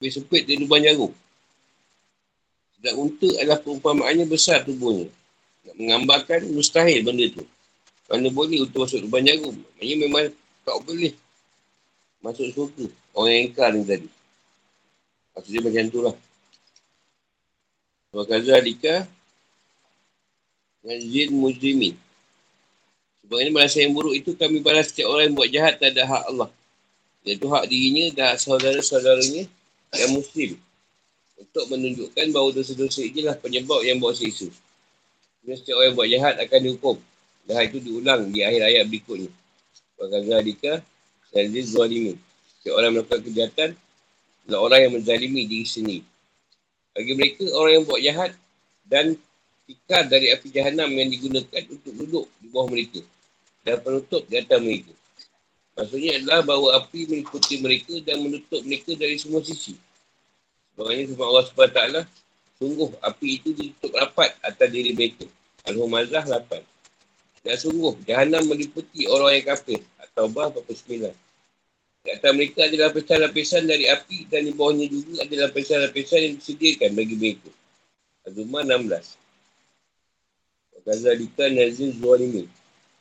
Lebih 0.00 0.16
sempit 0.16 0.48
dari 0.48 0.64
lubang 0.64 0.80
jarum. 0.80 1.12
Sedang 2.80 3.04
unta 3.04 3.28
adalah 3.36 3.60
perumpamaannya 3.60 4.24
besar 4.24 4.64
tubuhnya. 4.64 5.12
Nak 5.66 5.74
menggambarkan 5.74 6.40
mustahil 6.54 7.02
benda 7.02 7.26
tu. 7.34 7.42
Mana 8.06 8.30
boleh 8.30 8.62
untuk 8.62 8.86
masuk 8.86 9.02
lubang 9.02 9.26
jarum. 9.26 9.58
Maksudnya 9.74 9.96
memang 10.06 10.24
tak 10.62 10.76
boleh 10.86 11.12
masuk 12.22 12.46
surga. 12.54 12.86
Orang 13.18 13.30
yang 13.34 13.42
ingkar 13.50 13.70
ni 13.74 13.82
tadi. 13.82 14.08
Maksudnya 15.34 15.60
macam 15.66 15.84
tu 15.90 16.00
lah. 16.06 16.16
Wakaza 18.14 18.52
Adika 18.56 18.94
Nazir 20.86 21.28
Mujrimin. 21.34 21.98
Sebab 23.26 23.42
ini 23.42 23.50
balasan 23.50 23.90
yang 23.90 23.94
buruk 23.98 24.14
itu 24.14 24.38
kami 24.38 24.62
balas 24.62 24.94
setiap 24.94 25.10
orang 25.10 25.26
yang 25.26 25.34
buat 25.34 25.50
jahat 25.50 25.74
tak 25.82 25.98
ada 25.98 26.06
hak 26.06 26.22
Allah. 26.30 26.48
Iaitu 27.26 27.50
hak 27.50 27.66
dirinya 27.66 28.06
dan 28.14 28.38
saudara-saudaranya 28.38 29.50
yang 29.98 30.10
Muslim. 30.14 30.54
Untuk 31.36 31.66
menunjukkan 31.68 32.30
bahawa 32.30 32.54
dosa-dosa 32.54 33.02
ini 33.02 33.26
lah 33.26 33.34
penyebab 33.34 33.82
yang 33.82 33.98
buat 33.98 34.14
seisu. 34.14 34.46
Kemudian 35.46 35.62
setiap 35.62 35.78
orang 35.78 35.94
buat 35.94 36.10
jahat 36.10 36.34
akan 36.42 36.58
dihukum. 36.58 36.96
Dan 37.46 37.70
itu 37.70 37.78
diulang 37.78 38.34
di 38.34 38.42
akhir 38.42 38.66
ayat 38.66 38.84
berikutnya. 38.90 39.30
Bahkan 39.94 40.22
Zadika, 40.26 40.82
Nazir 41.30 41.64
Zualimin. 41.70 42.18
Setiap 42.58 42.74
orang 42.74 42.90
melakukan 42.98 43.22
kejahatan 43.22 43.70
adalah 44.42 44.60
orang 44.66 44.80
yang 44.82 44.92
menzalimi 44.98 45.46
diri 45.46 45.62
sendiri. 45.62 46.02
Bagi 46.98 47.12
mereka, 47.14 47.46
orang 47.54 47.72
yang 47.78 47.84
buat 47.86 48.02
jahat 48.02 48.30
dan 48.90 49.14
tikar 49.70 50.10
dari 50.10 50.34
api 50.34 50.50
jahanam 50.50 50.90
yang 50.90 51.14
digunakan 51.14 51.62
untuk 51.70 51.94
duduk 51.94 52.26
di 52.42 52.46
bawah 52.50 52.66
mereka 52.66 52.98
dan 53.62 53.78
penutup 53.86 54.26
di 54.26 54.34
atas 54.42 54.58
mereka. 54.58 54.94
Maksudnya 55.78 56.10
adalah 56.18 56.40
bahawa 56.42 56.68
api 56.82 57.06
mengikuti 57.06 57.62
mereka 57.62 57.94
dan 58.02 58.18
menutup 58.18 58.66
mereka 58.66 58.98
dari 58.98 59.14
semua 59.14 59.46
sisi. 59.46 59.78
Sebabnya 60.74 61.06
sebab 61.14 61.26
Allah 61.30 61.46
SWT, 61.46 61.80
sungguh 62.58 62.90
api 62.98 63.28
itu 63.38 63.48
ditutup 63.54 63.94
rapat 63.94 64.34
atas 64.42 64.68
diri 64.74 64.90
mereka. 64.90 65.30
Al-Humazah 65.66 66.24
8. 66.26 66.62
Dan 67.46 67.56
sungguh, 67.58 67.94
jahanam 68.06 68.42
meliputi 68.46 69.06
orang 69.06 69.38
yang 69.38 69.46
kafir. 69.54 69.80
Atau 70.02 70.30
bah 70.30 70.50
49. 70.50 71.10
Di 72.06 72.14
atas 72.14 72.32
mereka 72.38 72.70
adalah 72.70 72.94
lapisan-lapisan 72.94 73.66
dari 73.66 73.90
api 73.90 74.30
dan 74.30 74.46
di 74.46 74.54
bawahnya 74.54 74.86
juga 74.86 75.26
adalah 75.26 75.50
lapisan-lapisan 75.50 76.18
yang 76.22 76.34
disediakan 76.38 76.90
bagi 76.94 77.14
mereka. 77.18 77.50
Azumah 78.26 78.62
16. 78.62 79.26
Kazalika 80.86 81.50
nazil 81.50 81.90
zualimi. 81.98 82.46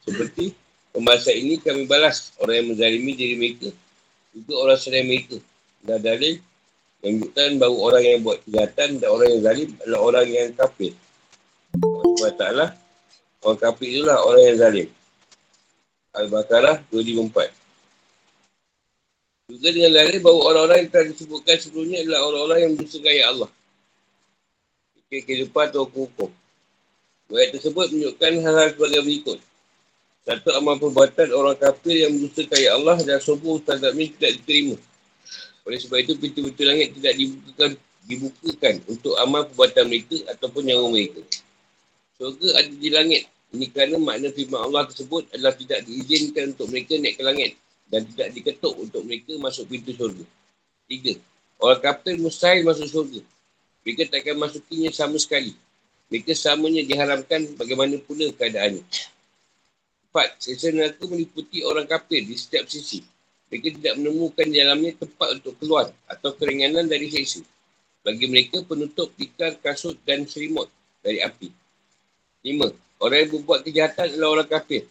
Seperti 0.02 0.58
pembahasan 0.90 1.38
ini 1.38 1.62
kami 1.62 1.86
balas 1.86 2.34
orang 2.42 2.66
yang 2.66 2.68
menzalimi 2.74 3.14
diri 3.14 3.36
mereka. 3.38 3.70
Juga 4.34 4.54
orang 4.66 4.78
selain 4.82 5.06
mereka. 5.06 5.38
Dan 5.86 6.02
dalil 6.02 6.42
menunjukkan 7.06 7.50
bahawa 7.62 7.78
orang 7.94 8.04
yang 8.10 8.20
buat 8.26 8.42
kejahatan 8.50 8.90
dan 8.98 9.08
orang 9.14 9.28
yang 9.30 9.42
zalim 9.46 9.70
adalah 9.86 10.02
orang 10.02 10.26
yang 10.34 10.50
kafir. 10.58 10.94
Ta'ala 12.16 12.66
orang 13.46 13.60
kafir 13.62 13.88
itulah 13.92 14.18
orang 14.26 14.44
yang 14.48 14.58
zalim. 14.58 14.90
Al-Baqarah 16.16 16.80
254. 16.90 17.52
Juga 19.46 19.70
dengan 19.70 19.92
dalil 19.94 20.18
bahawa 20.26 20.42
orang-orang 20.50 20.78
yang 20.82 20.90
telah 20.90 21.06
disebutkan 21.14 21.56
sebelumnya 21.62 22.02
adalah 22.02 22.22
orang-orang 22.26 22.60
yang 22.66 22.74
bersukai 22.74 23.22
Allah. 23.22 23.52
Kehidupan 25.12 25.70
atau 25.70 25.86
hukum-hukum. 25.86 26.34
Ayat 27.30 27.54
tersebut 27.58 27.94
menunjukkan 27.94 28.32
hal-hal 28.42 28.68
sebagai 28.74 29.02
berikut. 29.06 29.40
Satu 30.26 30.50
amal 30.58 30.82
perbuatan 30.82 31.30
orang 31.30 31.54
kafir 31.62 32.10
yang 32.10 32.14
ayat 32.18 32.72
Allah 32.74 32.98
dan 33.06 33.22
terhadap 33.22 33.94
ini 33.94 34.10
tidak 34.18 34.32
diterima. 34.42 34.76
Oleh 35.66 35.78
sebab 35.82 35.98
itu, 36.02 36.14
pintu-pintu 36.18 36.62
langit 36.66 36.98
tidak 36.98 37.14
dibukakan, 37.18 37.72
dibukakan 38.06 38.74
untuk 38.90 39.14
amal 39.22 39.46
perbuatan 39.50 39.86
mereka 39.86 40.18
ataupun 40.34 40.62
nyawa 40.66 40.86
mereka. 40.90 41.22
Surga 42.16 42.64
ada 42.64 42.72
di 42.72 42.90
langit. 42.92 43.28
Ini 43.52 43.72
kerana 43.76 44.00
makna 44.00 44.32
firman 44.32 44.72
Allah 44.72 44.88
tersebut 44.88 45.28
adalah 45.36 45.52
tidak 45.56 45.84
diizinkan 45.84 46.56
untuk 46.56 46.72
mereka 46.72 46.96
naik 46.96 47.16
ke 47.20 47.24
langit 47.24 47.52
dan 47.92 48.08
tidak 48.08 48.28
diketuk 48.36 48.74
untuk 48.80 49.04
mereka 49.04 49.36
masuk 49.36 49.68
pintu 49.68 49.92
surga. 49.92 50.24
Tiga. 50.88 51.14
Orang 51.60 51.80
kafir 51.84 52.16
mustahil 52.20 52.64
masuk 52.64 52.88
surga. 52.88 53.22
Mereka 53.84 54.12
tak 54.12 54.24
akan 54.24 54.36
masukinya 54.48 54.90
sama 54.96 55.20
sekali. 55.20 55.56
Mereka 56.08 56.32
samanya 56.34 56.82
diharamkan 56.88 57.52
bagaimana 57.60 58.00
pula 58.00 58.32
keadaannya. 58.32 58.84
Empat, 60.10 60.40
sisa 60.40 60.72
neraka 60.72 61.04
meliputi 61.12 61.68
orang 61.68 61.84
kafir 61.84 62.24
di 62.24 62.40
setiap 62.40 62.72
sisi. 62.72 63.04
Mereka 63.52 63.76
tidak 63.76 63.94
menemukan 64.00 64.48
di 64.48 64.58
dalamnya 64.64 64.96
tempat 64.96 65.44
untuk 65.44 65.60
keluar 65.60 65.92
atau 66.08 66.32
keringanan 66.32 66.88
dari 66.88 67.12
sisa. 67.12 67.44
Bagi 68.08 68.26
mereka 68.32 68.64
penutup 68.64 69.12
tikar, 69.20 69.60
kasut 69.60 70.00
dan 70.08 70.24
selimut 70.24 70.72
dari 71.04 71.20
api. 71.20 71.65
Lima, 72.46 72.70
orang 73.02 73.26
yang 73.26 73.32
berbuat 73.34 73.66
kejahatan 73.66 74.14
adalah 74.14 74.30
orang 74.38 74.46
kafir. 74.46 74.86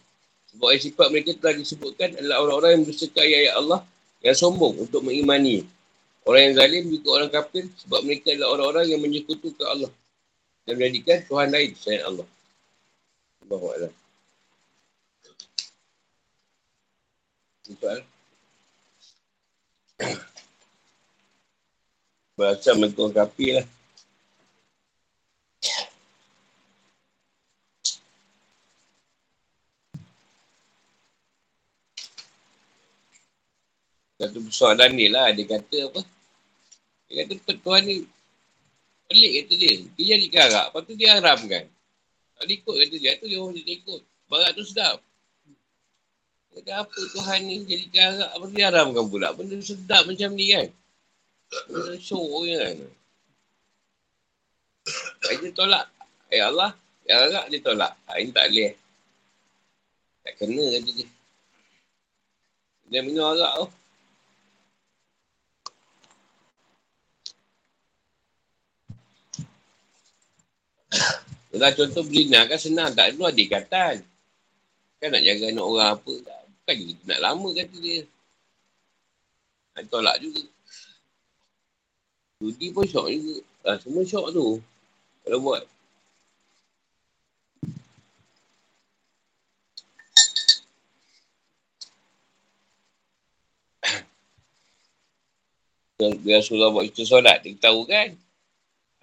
Sebab 0.51 0.75
sifat 0.75 1.07
mereka 1.07 1.31
telah 1.39 1.55
disebutkan 1.55 2.19
adalah 2.19 2.43
orang-orang 2.43 2.71
yang 2.75 2.83
berdustakan 2.83 3.23
ayat-ayat 3.23 3.55
Allah 3.55 3.79
yang 4.19 4.35
sombong 4.35 4.75
untuk 4.83 4.99
mengimani. 5.07 5.63
Orang 6.27 6.41
yang 6.51 6.59
zalim 6.59 6.83
juga 6.91 7.21
orang 7.21 7.31
kafir 7.31 7.71
sebab 7.79 8.03
mereka 8.03 8.35
adalah 8.35 8.59
orang-orang 8.59 8.91
yang 8.91 8.99
menyekutukan 8.99 9.67
Allah 9.71 9.91
dan 10.67 10.75
menjadikan 10.75 11.23
Tuhan 11.23 11.47
lain 11.53 11.71
selain 11.79 12.03
Allah. 12.03 12.27
Allah 13.45 13.89
Soal. 17.65 18.01
Berasa 22.37 22.71
mentua 22.75 23.09
kapi 23.15 23.57
lah. 23.57 23.65
Satu 34.15 34.39
persoalan 34.47 34.95
ni 34.95 35.11
lah, 35.11 35.35
dia 35.35 35.43
kata 35.43 35.91
apa? 35.91 36.01
Dia 37.11 37.27
kata 37.27 37.51
Tuhan 37.59 37.81
ni 37.83 37.95
pelik 39.11 39.31
kata 39.43 39.53
dia. 39.59 39.73
Dia 39.99 40.05
jadi 40.15 40.27
karak, 40.31 40.65
lepas 40.71 40.81
tu 40.87 40.93
dia 40.95 41.09
haramkan. 41.19 41.65
Tak 42.35 42.47
ikut 42.47 42.75
kata 42.79 42.95
dia, 42.95 43.11
tu 43.19 43.27
dia 43.27 43.39
orang 43.43 43.59
dia 43.59 43.75
ikut. 43.75 44.01
Barat 44.31 44.51
tu 44.55 44.63
sedap. 44.63 45.03
Kata 46.55 46.87
apa 46.87 46.95
Tuhan 46.95 47.39
ni 47.43 47.67
jadi 47.67 47.85
garak 47.91 48.31
apa 48.31 48.45
dia 48.55 48.71
haramkan 48.71 49.05
pula. 49.11 49.35
Benda 49.35 49.59
sedap 49.59 50.07
macam 50.07 50.31
ni 50.31 50.55
kan. 50.55 50.67
Benda 51.67 51.93
syok 51.99 52.47
kan. 52.47 52.75
Dia 55.27 55.51
tolak. 55.51 55.85
Ya 56.31 56.47
Allah. 56.47 56.71
Ya 57.03 57.15
Allah 57.27 57.43
dia 57.51 57.59
tolak. 57.59 57.91
Ha, 58.07 58.23
ini 58.23 58.31
tak 58.31 58.47
boleh. 58.47 58.71
Tak 60.23 60.33
kena 60.39 60.63
kata 60.79 60.89
dia. 60.95 61.07
Dia 62.87 62.99
minum 63.03 63.27
arak 63.35 63.53
tu. 63.59 63.67
Kalau 71.55 71.71
contoh 71.71 72.03
berlina 72.03 72.43
kan 72.51 72.59
senang. 72.59 72.91
Tak 72.91 73.15
ada 73.15 73.31
ikatan. 73.31 74.03
Kan 74.99 75.09
nak 75.11 75.23
jaga 75.23 75.45
anak 75.51 75.65
orang 75.65 75.89
apa. 75.95 76.13
Tak. 76.23 76.41
Bukan 76.65 76.75
kita 76.81 77.03
nak 77.05 77.21
lama 77.21 77.47
kata 77.53 77.77
dia. 77.77 78.01
Nak 79.77 79.83
tolak 79.87 80.17
juga. 80.19 80.41
Judi 82.43 82.67
pun 82.75 82.83
syok 82.83 83.07
juga. 83.07 83.39
Ha, 83.63 83.79
semua 83.79 84.03
syok 84.03 84.35
tu. 84.35 84.59
Kalau 85.23 85.39
buat. 85.39 85.63
Biar 96.25 96.43
surah 96.43 96.69
buat 96.75 96.83
itu 96.83 97.07
solat, 97.07 97.39
dia 97.47 97.55
tahu 97.55 97.87
kan? 97.87 98.24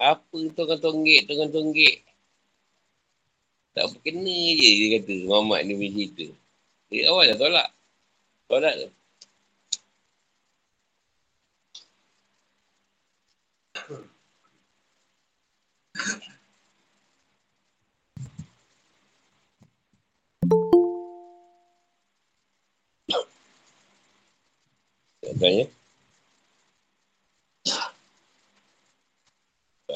Apa 0.02 0.34
tonggak-tonggak, 0.58 1.30
tonggak-tonggak. 1.30 2.02
Tak 3.72 3.86
berkena 3.94 4.36
je 4.58 4.68
dia 4.78 4.88
kata, 4.98 5.14
Muhammad 5.30 5.64
ni 5.64 5.74
punya 5.78 6.06
cerita. 6.12 6.36
Dari 6.90 7.02
awal 7.08 7.24
dah 7.30 7.38
tolak. 7.40 7.68
Tolak 8.50 8.74
tu. 8.76 8.88
Tanya. 25.40 25.81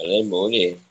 Lain 0.06 0.26
boleh. 0.30 0.85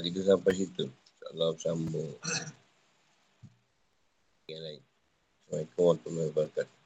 Kita 0.00 0.20
sampai 0.24 0.52
situ. 0.56 0.84
InsyaAllah 0.88 1.50
sambung. 1.60 2.10
Yang 4.48 4.62
lain. 4.64 4.82
Assalamualaikum 5.44 5.80
warahmatullahi 5.84 6.28
wabarakatuh. 6.32 6.79